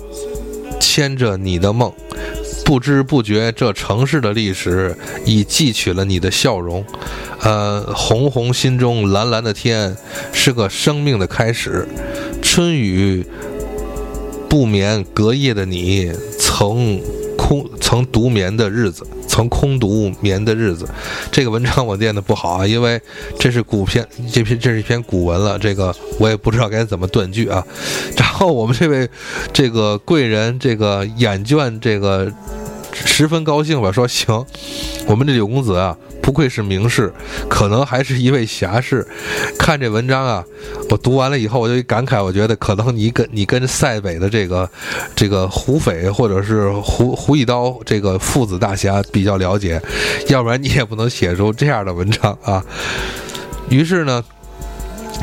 [0.79, 1.91] 牵着你的梦。
[2.67, 6.83] 不知不觉，这城市的历史已记取了你的笑容。
[7.39, 9.95] 呃，红红心中，蓝蓝的天，
[10.33, 11.87] 是个生命的开始。
[12.41, 13.25] 春雨
[14.49, 16.99] 不眠隔夜的你，曾
[17.37, 20.89] 空曾独眠的日子，成空读眠的日子。
[21.31, 22.99] 这个文章我念的不好啊，因为
[23.37, 27.63] 这是古篇，这篇这是一篇古文了，这个我也不知道该怎么断句啊。
[28.17, 29.07] 然后我们这位
[29.53, 32.33] 这个贵人，这个眼倦，这个。
[33.05, 33.91] 十分高兴吧？
[33.91, 34.45] 说行，
[35.07, 37.11] 我们这柳公子啊，不愧是名士，
[37.49, 39.07] 可能还是一位侠士。
[39.59, 40.43] 看这文章啊，
[40.89, 44.69] 我读完了以后，我就一感慨，我觉得可能你跟你跟塞北的这个
[45.15, 49.81] 这个胡斐或者是胡胡一刀这个父子大侠比较了解，
[50.27, 52.63] 要不然你也不能写出这样的文章啊。
[53.69, 54.23] 于是呢。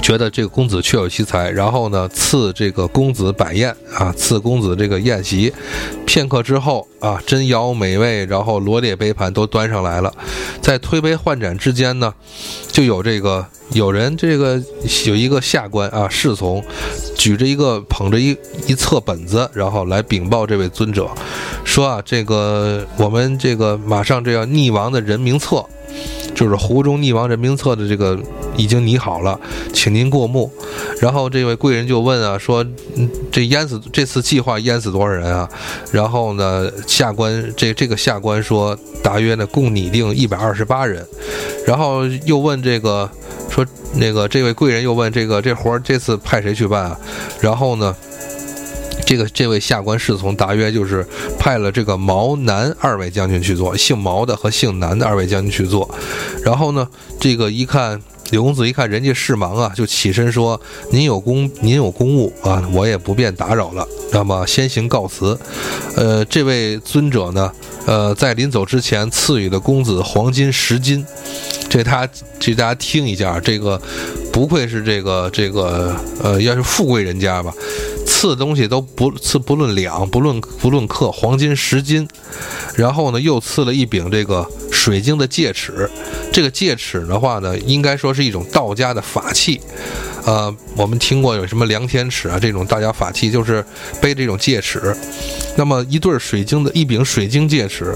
[0.02, 5.52] 觉得这个公子确有其才，然后呢，赐这个公子摆宴啊，赐公子这个宴席。
[6.04, 10.12] 片刻之后啊，珍肴美味，然后罗列杯盘都端上来了。
[10.60, 12.12] 在推杯换盏之间呢，
[12.70, 14.62] 就有这个有人这个
[15.06, 16.62] 有一个下官啊，侍从
[17.16, 21.08] 举着一个捧着一一册本子，然后来禀报这位尊者，
[21.64, 25.64] 说啊，这个我们这个马上这要溺亡的人名册。
[26.34, 28.18] 就是湖中溺亡人名册的这个
[28.56, 29.38] 已经拟好了，
[29.72, 30.50] 请您过目。
[31.00, 32.64] 然后这位贵人就问啊，说
[33.30, 35.48] 这淹死这次计划淹死多少人啊？
[35.92, 41.06] 然后呢，下官这这个下官说，大约呢共拟定一百二十八人。
[41.66, 43.08] 然后又问这个
[43.48, 46.98] 说那个这位贵人又问这个这活儿这次派谁去办啊？
[47.40, 47.94] 然后呢？
[49.06, 51.06] 这个这位下官侍从大约就是
[51.38, 55.88] 派了这个毛南二位将军去做，姓毛的和姓南的二位将军去做。
[56.42, 56.88] 然后呢，
[57.20, 65.38] 这个一看柳公子一看人家事忙啊，就起身说：“您有公您有公务啊，我也不便打扰了，那么先行告辞。”
[65.96, 67.52] 呃，这位尊者呢，
[67.86, 71.06] 呃，在临走之前赐予的公子黄金十斤，
[71.68, 72.08] 这他
[72.40, 73.80] 这大家听一下，这个
[74.32, 77.54] 不愧是这个这个呃，要是富贵人家吧。
[78.06, 82.08] 赐东西都不赐，不论两，不论不论克，黄金十斤，
[82.74, 85.90] 然后呢，又赐了一柄这个水晶的戒尺。
[86.32, 89.60] 这个戒尺的话呢，应该说是一种道家的法器。
[90.24, 93.64] 呃，我们听过有什么量天尺啊，这种大家法器就是
[94.00, 94.94] 背这种戒尺。
[95.56, 97.94] 那么一对水晶的一柄水晶戒尺，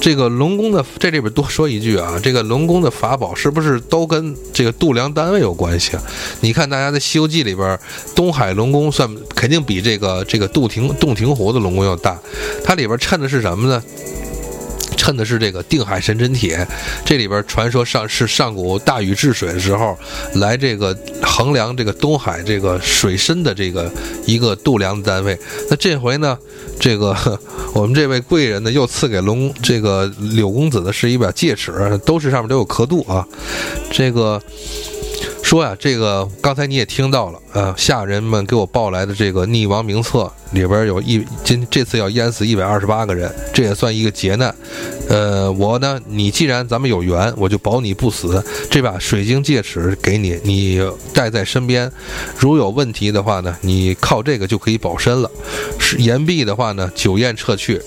[0.00, 6.02] 这个龙宫的这里边多说一句啊，这个龙宫的法宝是不是都跟这个度量单位有关系啊？
[6.40, 7.78] 你看大家在《西游记》里边，
[8.14, 12.18] 东海龙宫算肯定比这个这个洞庭洞庭湖的龙宫要大，
[12.64, 13.82] 它里边衬的是什么呢？
[15.06, 16.66] 恨的是这个定海神针铁，
[17.04, 19.96] 这里边传说上是上古大禹治水的时候
[20.34, 23.88] 来这个衡量这个东海这个水深的这个
[24.26, 25.38] 一个度量的单位。
[25.70, 26.36] 那这回呢，
[26.80, 27.14] 这个
[27.72, 31.72] 我们这位贵人呢又赐给龙这个柳公子的是一把戒尺，
[32.04, 33.24] 都是上面都有刻度啊，
[33.92, 34.42] 这个。
[35.46, 44.52] 说呀，这个刚才你也听到了，呃，下人们给我报来的这个溺亡名册里边有一今这次要淹死一百二十八个人，这也算一个劫难。
[45.08, 48.42] 呃，我呢，你既然咱们有缘，我就保你不死。
[48.68, 50.82] 这把水晶戒尺给你，你
[51.14, 51.88] 带在身边，
[52.36, 55.30] 如有问题的话呢，你靠这个就可以保身了。
[55.78, 57.80] 是岩壁的话呢，酒宴撤去。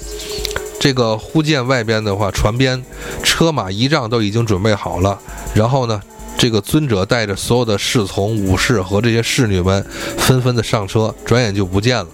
[0.80, 2.82] 这个忽见外边的话，船边
[3.22, 5.20] 车马仪仗都已经准备好了，
[5.54, 6.02] 然后呢。
[6.40, 9.86] 这个尊者带着所有的侍从、武士和这些侍女们，
[10.18, 12.08] 纷纷的上车，转眼就不见了。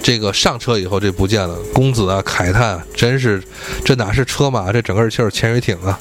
[0.00, 1.58] 这个上车以后，这不见了。
[1.74, 3.42] 公子啊，慨叹，真是，
[3.84, 5.98] 这哪是车马，这整个就是潜水艇啊！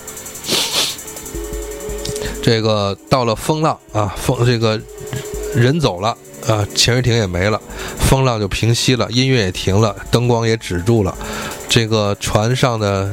[2.44, 4.80] 这个到了风浪啊，风这个
[5.56, 6.16] 人走了
[6.48, 7.60] 啊，潜水艇也没了，
[7.98, 11.18] 风浪就平息了，音乐也停了，灯光也止住了。
[11.78, 13.08] 这个船上的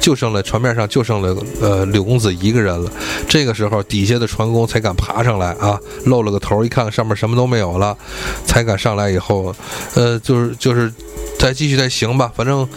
[0.00, 2.90] 就剩了船面上就剩了呃柳公子一个人了。
[3.28, 7.96] 这个时候底下的船工才敢爬上来啊，露了个头，一看上面什么都没有了，
[8.44, 9.08] 才敢上来。
[9.08, 9.54] 以后，
[9.94, 10.92] 呃，就是就是
[11.38, 12.68] 再继续再行吧，反正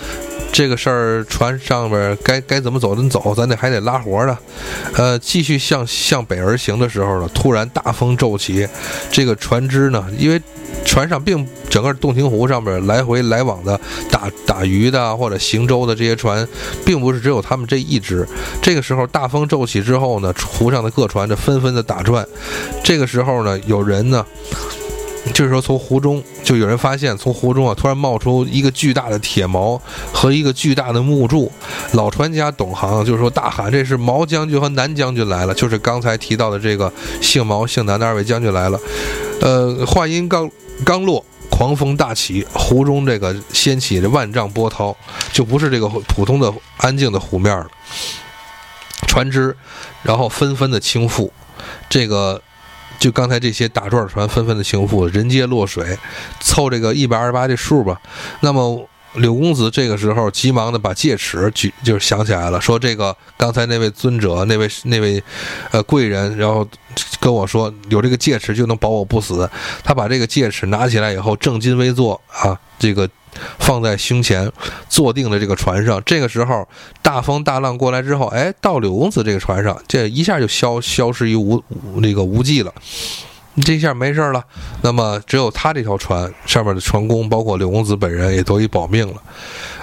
[0.51, 4.37] 这个事儿船上边该该怎么走怎么走，咱得还得拉活的。
[4.93, 8.67] 呃，继续向向北而行的时候呢，突然大风骤起，
[9.11, 10.39] 这个船只呢，因为。
[10.85, 13.79] 船上并整个洞庭湖上面来回来往的
[14.11, 16.45] 打打鱼的或者行舟的这些船，
[16.85, 18.27] 并不是只有他们这一只。
[18.61, 22.27] 这个时候大风骤起之后呢，湖上的各船就纷纷的打转。
[22.83, 24.25] 这个时候呢，有人呢
[25.33, 29.79] 这时候从湖中就有人发现，从湖中啊突然冒出一个巨大的铁矛
[30.11, 31.49] 和一个巨大的木柱。
[31.93, 36.91] 老船家董航就是说大喊：“这是毛将军和南将军来了，就是刚才提到的这个
[37.21, 38.79] 姓毛姓南的二位将军来了。”
[39.41, 40.49] 呃，话音刚
[40.83, 41.23] 刚落，
[41.61, 44.97] 狂风大起，湖中这个掀起这万丈波涛，
[45.31, 47.67] 就不是这个普通的安静的湖面了。
[49.07, 49.55] 船只，
[50.01, 51.29] 然后纷纷的倾覆，
[51.87, 52.41] 这个。
[52.99, 55.97] 就刚才这些大转船纷纷的倾覆，人皆落水，
[56.39, 57.99] 凑这个一百二十八这数吧。
[58.41, 65.23] 那么柳公子这个时候急忙的把戒尺举，就是想起来了，说这个刚才那位尊者，那位那位
[65.71, 66.67] 呃贵人，然后
[67.19, 69.49] 跟我说有这个戒尺就能保我不死。
[69.83, 73.09] 他把这个戒尺拿起来以后，正襟危坐啊，这个。
[73.59, 74.51] 放在胸前，
[74.89, 76.03] 坐定了这个船上。
[76.05, 76.67] 这个时候，
[77.01, 81.63] 大风大浪过来之后，哎，到柳公子这个船上，这一下就消消失于无
[82.01, 82.73] 那个无际了。
[83.65, 84.43] 这下没事了。
[84.81, 89.21] 那么，只有他这条船上面的船工，包括柳公子本人，也都已保命了。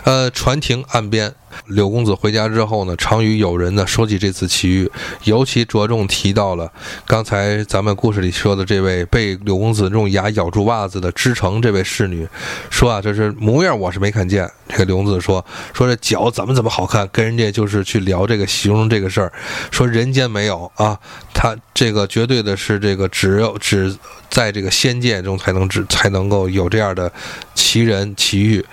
[0.08, 1.34] 呃，船停岸边。
[1.66, 4.90] 柳公子回家之后呢，常与友人呢说起这次奇遇，
[5.24, 6.70] 尤其着重提到了
[7.04, 12.26] 刚才咱们故事里说的这位被柳公子用牙咬住袜子的织成这位侍女，
[12.70, 14.50] 说啊，这是模样我是没看见。
[14.68, 15.44] 这个柳公子说
[15.74, 19.32] 说这脚怎么怎么好看，跟人家就是去聊这个形容这个事儿，
[19.70, 20.98] 说人间没有啊，
[21.34, 23.94] 他这个绝对的是这个只有只
[24.30, 27.10] 在这个仙界中才能只才能够有这样的
[27.54, 28.64] 奇人奇遇。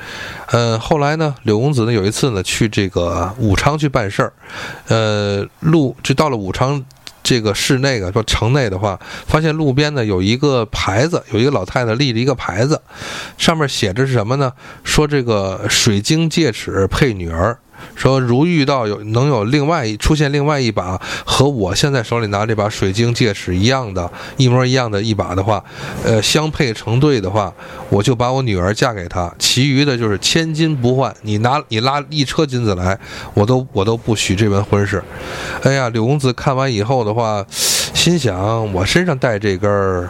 [0.48, 4.34] 呃，后来呢，柳公子呢有一次呢去这个武昌去办事儿，
[4.88, 6.84] 呃，路就到了武昌
[7.24, 12.80] 这个市内个说城内的话，发现路边呢有一个牌子，有一个老太太立着一个牌子，
[13.38, 14.54] 上面写着是什么呢？
[14.84, 17.58] 说这个水晶戒尺配女儿。
[17.94, 25.64] 说，如遇到有能有另外出现另外一把和我现在手里拿这把水晶戒尺一样的、一模一样的一把的话，
[26.04, 27.54] 呃，相配成对的话，
[27.90, 31.14] 我就把我女儿嫁给他，其余的就是千金不换。
[31.22, 32.98] 你拿你拉一车金子来，
[33.34, 35.04] 我都我都不许这门婚事。
[35.64, 40.10] 哎呀，柳公子看完以后的话，心想：我身上带这根儿，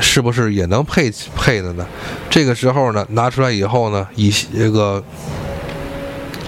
[0.00, 1.86] 是不是也能配配的呢？
[2.30, 5.02] 这个时候呢，拿出来以后呢，以这个。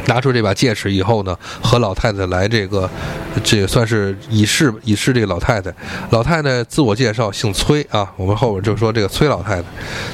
[0.07, 2.88] 拿出这把戒尺以后呢，和老太太来这个，
[3.44, 5.72] 这也算是以示以示这个老太太。
[6.11, 8.11] 老太太自我介绍，姓崔啊。
[8.16, 9.68] 我们后边就说这个崔老太太。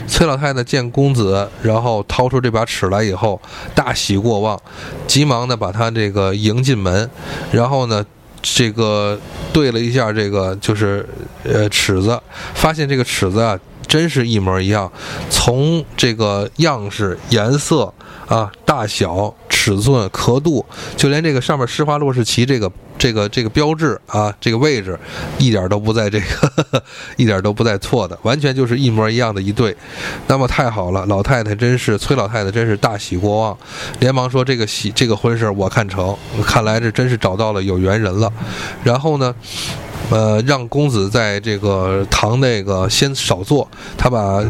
[0.06, 3.40] 崔老太太见公子，然后掏出这把尺来以后，
[3.74, 4.60] 大喜过望，
[5.06, 7.08] 急忙的把他这个迎进门，
[7.50, 8.04] 然后呢，
[8.42, 9.18] 这个
[9.52, 11.06] 对了一下这个就是
[11.44, 12.20] 呃尺子，
[12.54, 14.90] 发现这个尺子啊，真是一模一样，
[15.30, 17.92] 从这个样式、颜色
[18.28, 19.34] 啊、大小。
[19.66, 20.64] 尺寸、刻度，
[20.96, 24.96] 就连这个上面施华洛世奇这个、这个、这个标志啊，这个位置，
[25.38, 26.80] 一点都不在这个，
[27.18, 29.76] 一点都不在错的，完全就是一模一样的一对。
[30.28, 33.58] 那么太好了，老太太真是崔老太太真是大喜过望，
[33.98, 38.32] 连忙说这个喜这个婚事我看成，看来这真是找到了有缘人了。
[38.84, 39.34] 然后呢？
[40.08, 44.40] 呃，让公子在这个堂那个先少坐，他把，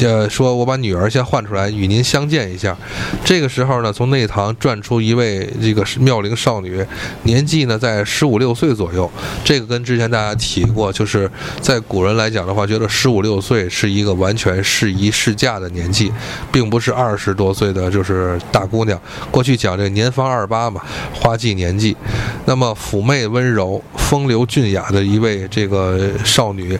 [0.00, 2.76] 呃，说我把女儿先换出来与您相见一下。
[3.24, 6.86] 这个时候呢，从内堂转出一位这个妙龄少女，
[7.24, 9.10] 年纪呢在十五六岁左右。
[9.44, 11.28] 这个跟之前大家提过，就是
[11.60, 16.12] 在古人来讲的话，觉得十五六岁是一个完全适宜试嫁的年纪，
[16.52, 19.00] 并不是二十多岁的就是大姑娘。
[19.32, 20.80] 过去讲这个年方二八嘛，
[21.12, 21.96] 花季年纪。
[22.44, 24.99] 那么妩媚温柔、风流俊雅的。
[25.02, 26.78] 一位这个少女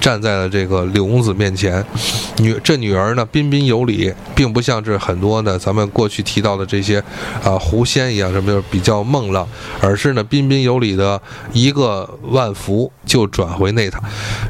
[0.00, 1.84] 站在了这个柳公子面前，
[2.38, 7.02] 女这女儿呢彬彬有礼，并不像这很多呢咱们过去提到的这些
[7.42, 9.48] 啊狐仙一样，什么就是比较梦浪，
[9.80, 11.20] 而是呢彬彬有礼的
[11.52, 14.02] 一个万福就转回内堂，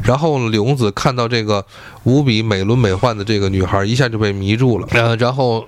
[0.03, 1.65] 然后柳公子看到这个
[2.03, 5.65] 无比美轮美奂的这个女孩，一下就被迷住了，呃，然后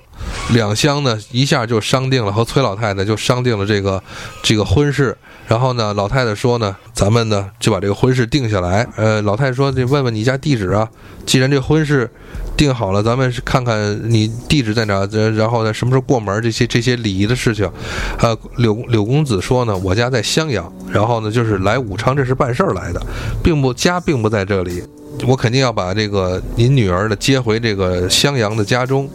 [0.52, 4.02] 两相呢一下就商定了，和崔老太太就商定了这个
[4.42, 5.16] 这个婚事。
[5.48, 8.84] 然后呢，老太太说呢，咱们呢就把这个婚事定下来。
[8.96, 10.88] 呃，老太太说，得问问你家地址啊。
[11.24, 12.10] 既然这婚事
[12.56, 15.06] 定好了，咱们看看你地址在哪，
[15.36, 17.70] 然后呢什么时候过门，这些这些礼仪的事情。
[18.18, 23.00] 呃，柳柳公子说呢，我家在襄阳，然后呢就是来武昌，这是办事儿来的，
[23.42, 24.82] 并不家并不在这里。
[25.26, 29.10] 我肯定要把这个您女儿的接回这个襄阳的家中。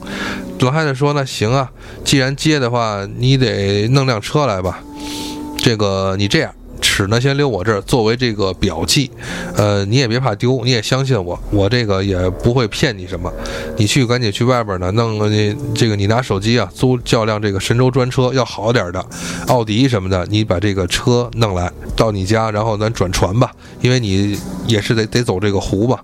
[0.60, 1.72] 老太太说那，行啊，
[2.04, 4.80] 既然接的话，你得弄辆车来吧。
[5.58, 6.54] 这个你这样，
[7.02, 9.10] 尺尺呢先留我这儿作为这个表记，
[9.56, 13.32] 呃，你也别怕丢，你也相信我，我这个也不会骗你什么。
[13.78, 19.04] 你去赶紧去外边呢，弄个你这个你拿手机啊租叫辆这个神州专车，要好点的，
[19.48, 24.38] 奥迪什么的，你把这个车弄来到你家，然后咱转船吧，因为你
[24.68, 26.04] 也是得得走这个湖吧，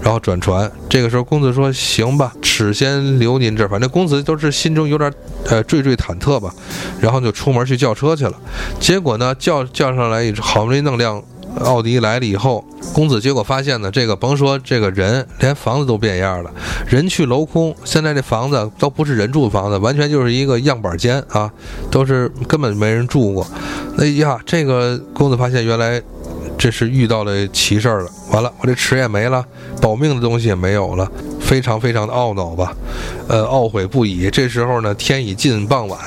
[0.00, 0.70] 然后转船。
[0.88, 5.12] 这个时候公子说行吧，尺先留您这儿，反正公子都是心中有点
[5.44, 6.50] 呃惴惴忐忑吧，
[7.00, 8.32] 然后就出门去叫车去了。
[8.80, 11.22] 结果呢叫叫上来一，好不容易弄辆。
[11.64, 12.62] 奥迪来了以后，
[12.92, 16.50] 公子结果发现呢，这个甭说这个人，连房子都变样了，
[16.86, 17.74] 人去楼空。
[17.84, 21.50] 现在这房子都不是人住的房子，完全就是一个样板间啊，
[21.90, 23.46] 都是根本没人住过。
[23.98, 26.00] 哎呀，这个公子发现原来
[26.56, 28.10] 这是遇到了奇事儿了。
[28.30, 29.44] 完了，我这尺也没了，
[29.80, 31.10] 保命的东西也没有了，
[31.40, 32.72] 非常非常的懊恼吧，
[33.26, 34.30] 呃，懊悔不已。
[34.30, 35.98] 这时候呢，天已近傍晚，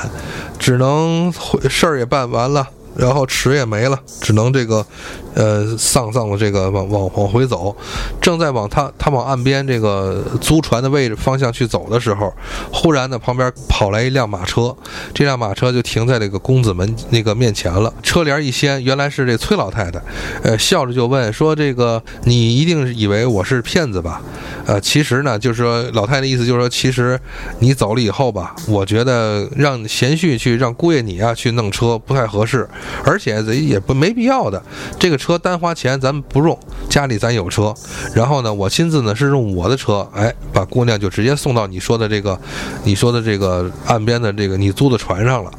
[0.58, 1.34] 只能
[1.68, 2.66] 事儿也办完了。
[2.96, 4.86] 然后池也没了，只能这个，
[5.34, 7.76] 呃，丧丧的这个往往往回走。
[8.22, 12.34] 正在往他他往岸边这个租船的位置方向去走的时候，
[12.72, 14.76] 忽然呢，旁边跑来一辆马车，
[15.14, 17.94] 这辆马车就停在这个公子门那个面前了。
[18.04, 20.02] 车帘一掀，原来是这崔老太太，
[20.44, 24.22] 呃，笑着就问说：“这个你一定以为我是骗子吧？”
[24.68, 27.20] 呃，其实呢，就是说老太太意思就是说，其实
[27.60, 32.68] 你走了以后吧，我觉得让贤婿去让姑爷你啊去弄车不太合适。
[33.04, 34.62] 而且也不没必要的，
[35.00, 36.58] 这个车单花钱，咱们不用，
[36.90, 37.74] 家里咱有车。
[38.16, 42.38] 然后呢，我亲自呢是用我的车，哎，把姑娘就直接送到你说的这个，
[42.84, 45.52] 你说的这个岸边的这个你租的船上了。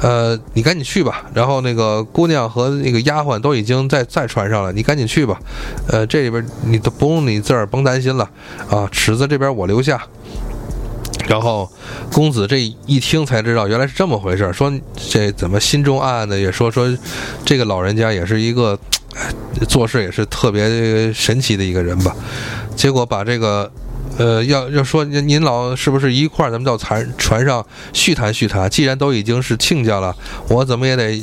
[0.00, 1.24] 呃，你赶紧去吧。
[1.34, 5.38] 然后那个姑娘和那个丫鬟都已经在在船上了，你赶紧去吧。
[5.88, 8.30] 呃，这里边你都不用你自个儿甭担心了
[8.70, 10.00] 啊，尺子这边我留下。
[11.28, 11.70] 然后，
[12.12, 14.52] 公子这一听才知道原来是这么回事。
[14.52, 16.92] 说这怎么心中暗暗的也说说，
[17.44, 18.76] 这个老人家也是一个
[19.68, 22.14] 做事也是特别神奇的一个人吧。
[22.76, 23.70] 结果把这个，
[24.18, 28.68] 呃，要要说您您老是不是一块儿咱们到船船上叙谈叙谈？
[28.70, 30.14] 既然都已经是亲家了，
[30.48, 31.22] 我怎么也得。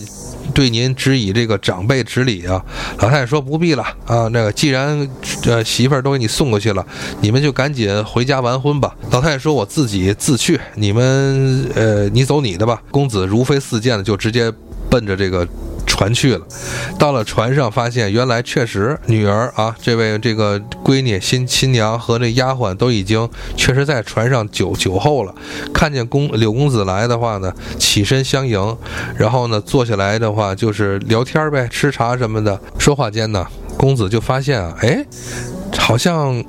[0.54, 2.64] 对您只以这个长辈之礼啊，
[3.00, 4.30] 老太太说不必了啊。
[4.32, 5.08] 那个既然
[5.46, 6.88] 呃媳妇儿都给你送过去了，
[7.20, 8.96] 你们就赶紧回家完婚吧。
[9.12, 12.82] 老太太说我自己自去，你们呃你走你的吧。
[12.92, 14.52] 公子如飞似箭的就直接
[14.90, 15.46] 奔着这个。
[15.88, 16.46] 船去了，
[17.00, 25.34] 到了船上，发现原来确实女儿啊，这位这个闺女、新新娘和这丫鬟都已经确实在船上酒酒后了。
[25.74, 28.78] 看见公柳公子来的话呢，起身相迎，
[29.16, 32.60] 然后呢坐下来的话就是聊天呗，吃茶什么的。
[32.78, 35.04] 说话间呢，公子就发现啊，哎，
[35.78, 36.44] 好像。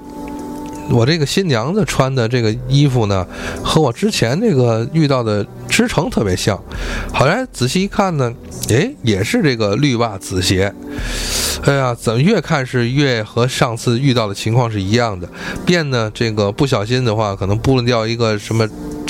[0.91, 3.27] 我这个新娘子穿的这个衣服呢，
[3.63, 6.59] 和我之前那个遇到的织成特别像。
[7.13, 8.33] 后来仔细一看呢，
[8.71, 10.73] 哎，也是这个绿袜子鞋。
[11.63, 15.29] 哎呀，怎么越看是越和上次遇到的情况是一样的？
[15.67, 18.67] 变呢，这个不小心的话，可能拨了掉一个什么。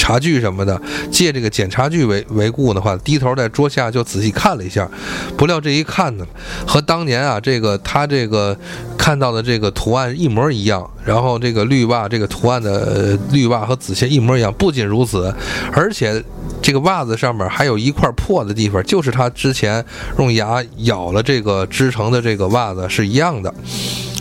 [0.08, 0.80] 茶具什么的，
[1.10, 4.88] 借这个检茶具为为故的话，低头在桌下就仔细看了一下，
[5.36, 6.26] 不料这一看呢，
[6.66, 8.56] 和当年啊这个他这个
[8.96, 14.50] 看到的这个图案一模一样，然后这个绿袜这个图案的绿袜和紫鞋一模一样。
[14.54, 15.30] 不仅如此，
[15.74, 16.24] 而且
[16.62, 19.84] 这个袜子上面还有一块破的地方，就是他之前
[20.18, 23.52] 用牙咬了这个织成的这个袜子是一样的。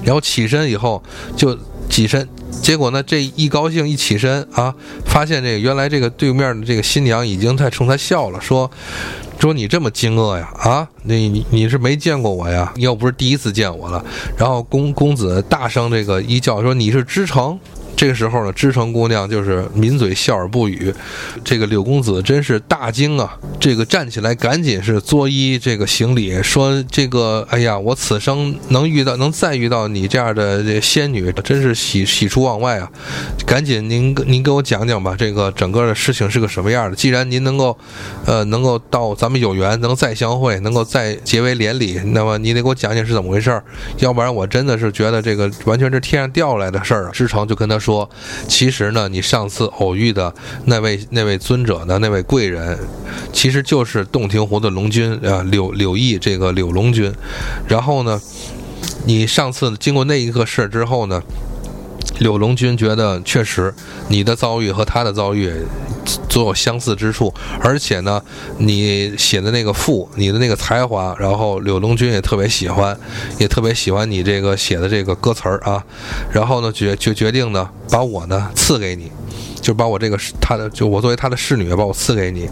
[0.04, 1.02] 然后起身以后
[1.38, 1.58] 就
[1.90, 2.28] 起身。
[2.62, 3.02] 结果呢？
[3.04, 4.74] 这一高兴一起身啊，
[5.06, 8.70] 发现这个原来这个对面的这个新娘已经在冲他笑了，说
[9.40, 10.50] ：“说你这么惊愕呀？
[10.60, 12.74] 啊，你你是没见过我呀？
[12.76, 14.04] 你又不是第一次见我了。”
[14.38, 17.58] 然后公公子大声这个一叫说：“你是知成。”
[17.98, 20.94] 这个时候呢，织城姑娘就是抿嘴笑而不语。
[21.44, 23.36] 这个柳公子真是大惊啊！
[23.60, 32.88] 这个站起来，赶紧是作揖，这个行礼，说：“这个，哎呀，我此生能遇到，能再遇到你这样的这仙女，真是喜喜出望外啊！
[33.48, 36.96] 赶紧，您您给我讲讲吧，这个整个的事情是个什么样的？
[36.96, 37.76] 既然您能够，
[38.28, 43.64] 呃，能够到咱们有缘，能再相会，能够再结为连理，那么你得给我讲讲是怎么回事儿，
[43.98, 47.87] 要不然我真的是觉得这个完全是天上掉下来的事儿啊！”织城就跟他说。
[47.88, 48.10] 说，
[48.50, 50.34] 其实呢，你上次偶遇的
[50.66, 52.78] 那位那位尊者呢，那位贵人，
[53.32, 57.10] 其实就是洞庭湖的龙君啊，柳柳毅这个柳龙君。
[57.66, 58.22] 然后呢，
[59.06, 61.24] 你上次经过那一个事之后呢，
[62.20, 63.74] 柳龙君觉得确实
[64.08, 65.54] 你的遭遇和他的遭遇。
[66.30, 68.22] 总有相似之处，而且呢，
[68.60, 72.98] 你写的那个赋，你的那个才华，然后柳龙君也特别喜欢，
[73.38, 75.84] 也特别喜欢你这个写的这个歌词儿啊，
[76.32, 79.12] 然后呢决就决定呢把我呢赐给你，
[79.60, 82.48] 就把我这个他的就我作为他的侍女把我赐给你，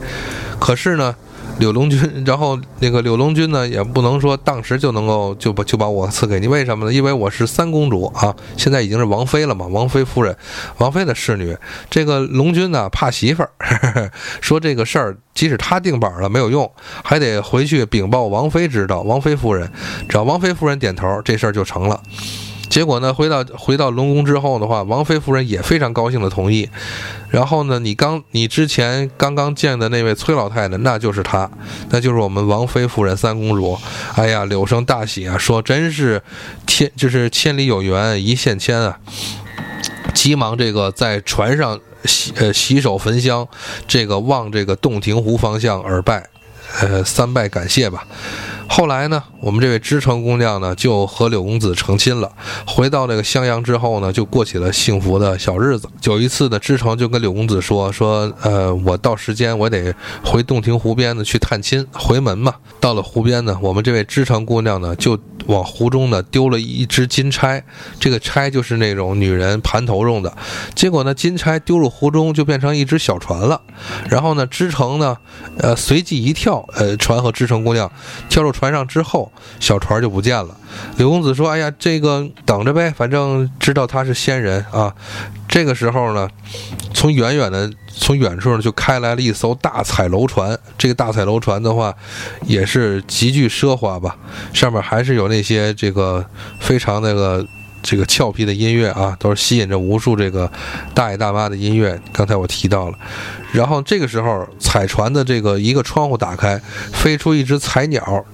[0.60, 1.16] 可是呢，
[1.58, 6.94] 柳龙君，然后那个柳龙君呢，也不能说当时就能够就把就把我赐给你，为什么呢？
[6.94, 10.36] 因为我是三公主啊，现在已经是王妃了嘛，王妃夫人，
[10.78, 11.56] 王妃的侍女。
[11.90, 16.70] 这个龙君呢，怕媳妇儿，说这个事儿，即使他定板了没有用，
[17.04, 19.72] 还得回去禀报王妃知道，王妃夫人，
[20.10, 22.02] 只要王妃夫人点头，这事儿就成了。
[22.76, 26.70] 结果呢，回到回到龙宫之后的话，王妃夫人也非常高兴的同意。
[27.30, 31.50] 然后呢，你刚你之前刚刚见的那位崔老太太，那就是她，
[31.90, 33.78] 那就是我们王妃夫人三公主。
[34.16, 36.22] 哎呀，柳生大喜啊，说真是
[36.66, 39.00] 天，就是千里有缘一线牵啊！
[40.14, 43.48] 急忙这个在船上洗呃洗手焚香，
[43.88, 46.28] 这个望这个洞庭湖方向而拜，
[46.82, 48.06] 呃三拜感谢吧。
[48.68, 52.32] 后来呢，我们这位织城姑娘呢，就和柳公子成亲了。
[52.66, 55.88] 回到那个襄阳之后呢，就过起了幸福的小日子。
[56.04, 62.56] 有一次呢，织城就跟柳公子说：“说，呃，我到时间我得回洞庭湖边呢去探亲，回门嘛。
[62.80, 65.16] 到了湖边呢，我们这位织城姑娘呢，就
[65.46, 67.64] 往湖中呢丢了一只金钗。
[68.00, 70.36] 这个钗就是那种女人盘头用的。
[70.74, 73.62] 结果呢，金钗丢入湖中，就变成一只小船了。
[74.10, 75.18] 然后呢，织成呢，
[75.60, 77.92] 呃，随即一跳，呃，船和织成姑娘
[78.28, 80.58] 跳入。”船上之后，小船就不见了。
[80.98, 84.94] 柳公子说：“哎呀，这个等着呗，反正知道他是仙人啊。”
[85.48, 86.30] 这个时候呢，
[86.94, 90.58] 从远远的从远处就开来了一艘大彩楼船。
[90.78, 91.96] 这个大彩楼船的话，
[92.46, 94.18] 也是极具奢华吧，
[94.54, 96.26] 上面还是有那些这个
[96.60, 97.46] 非常那个。
[97.88, 100.52] 这个俏皮的音乐啊，都是吸引着无数这个
[100.96, 102.02] 大爷大妈的音乐。
[102.12, 102.98] 刚才我提到了，
[103.52, 106.60] 然后这个时候彩船的这个一个窗户打开，
[106.92, 108.26] 飞出一只彩鸟。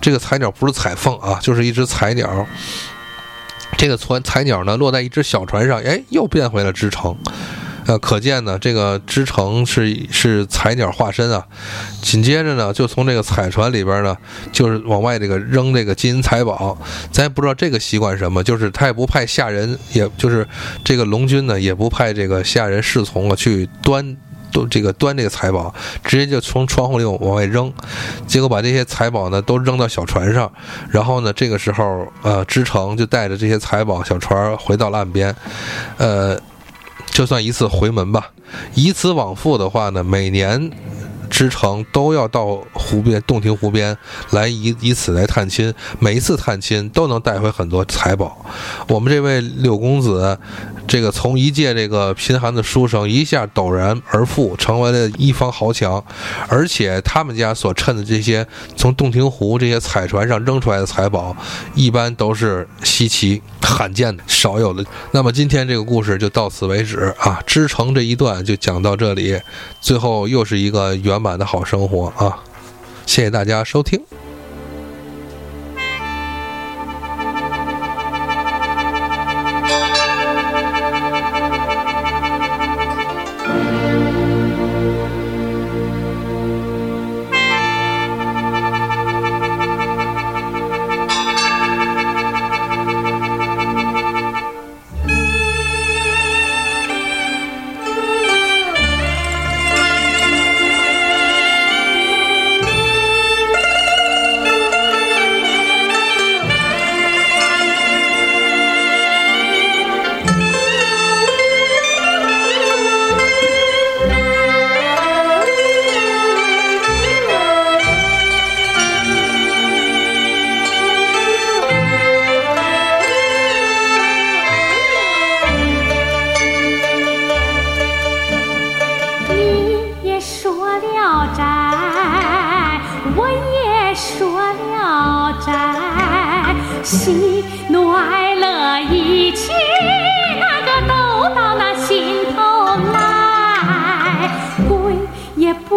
[0.00, 2.46] 这个彩鸟不是彩凤啊，就是一只彩鸟。
[3.76, 7.16] 这个船彩鸟呢落在一只小船上，哎，又变回了织城。
[7.86, 11.46] 呃，可见呢，这个织城是是彩鸟化身啊。
[12.02, 14.14] 紧接着呢，就从这个彩船里边呢，
[14.52, 16.76] 就是往外这个扔这个金银财宝。
[17.10, 20.46] 咱也不知道这个习惯什么，就是他也不派下人，也就是
[20.84, 24.14] 这个龙军呢，也不派这个下人侍从啊去端
[24.52, 25.74] 都这个端这个财宝，
[26.04, 27.72] 直接就从窗户里往外扔。
[28.26, 30.50] 结果把这些财宝呢都扔到小船上，
[30.90, 35.34] 然后呢，这个时候呃，织城就带着这些财宝小船回到了岸边，
[35.96, 36.38] 呃。
[37.10, 38.30] 就算一次回门吧，
[38.74, 40.70] 以此往复的话呢，每年。
[41.38, 43.96] 织城都要到湖边洞庭湖边
[44.30, 48.44] 来以以此来探亲，每一次探亲都能带回很多财宝。
[48.88, 50.36] 我们这位柳公子，
[50.88, 56.04] 这个从一介这个贫寒的书生，一下陡然而富，成为了一方豪强。
[56.48, 58.44] 而且他们家所趁的这些
[58.76, 61.36] 从洞庭湖这些彩船上扔出来的财宝，
[61.72, 64.84] 一般都是稀奇罕见的、少有的。
[65.12, 69.40] 那么今天这个故事就到此为止啊，织城这一段就讲到这里，
[69.80, 71.27] 最后又是一个圆满。
[71.36, 72.42] 的好生活啊！
[73.06, 74.00] 谢谢大家收听。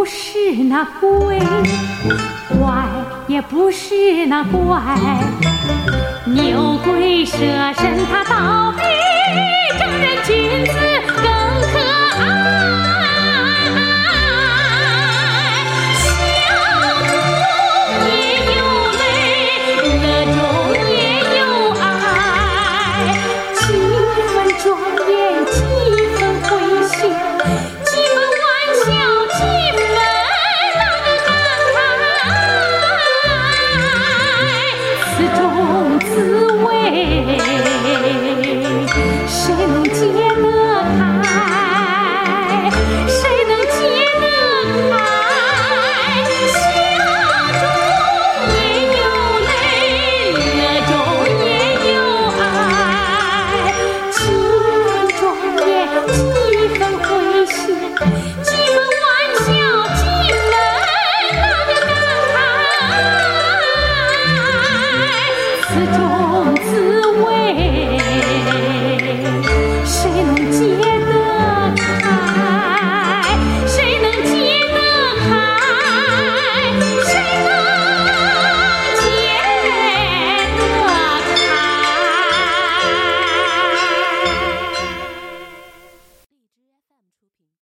[0.01, 1.37] 不是那鬼，
[2.57, 2.87] 怪
[3.27, 4.81] 也不是那怪。
[6.25, 7.37] 牛鬼蛇
[7.77, 8.81] 神他倒比
[9.77, 10.73] 正人君子
[11.17, 11.23] 更
[11.71, 11.77] 可
[12.17, 13.00] 爱。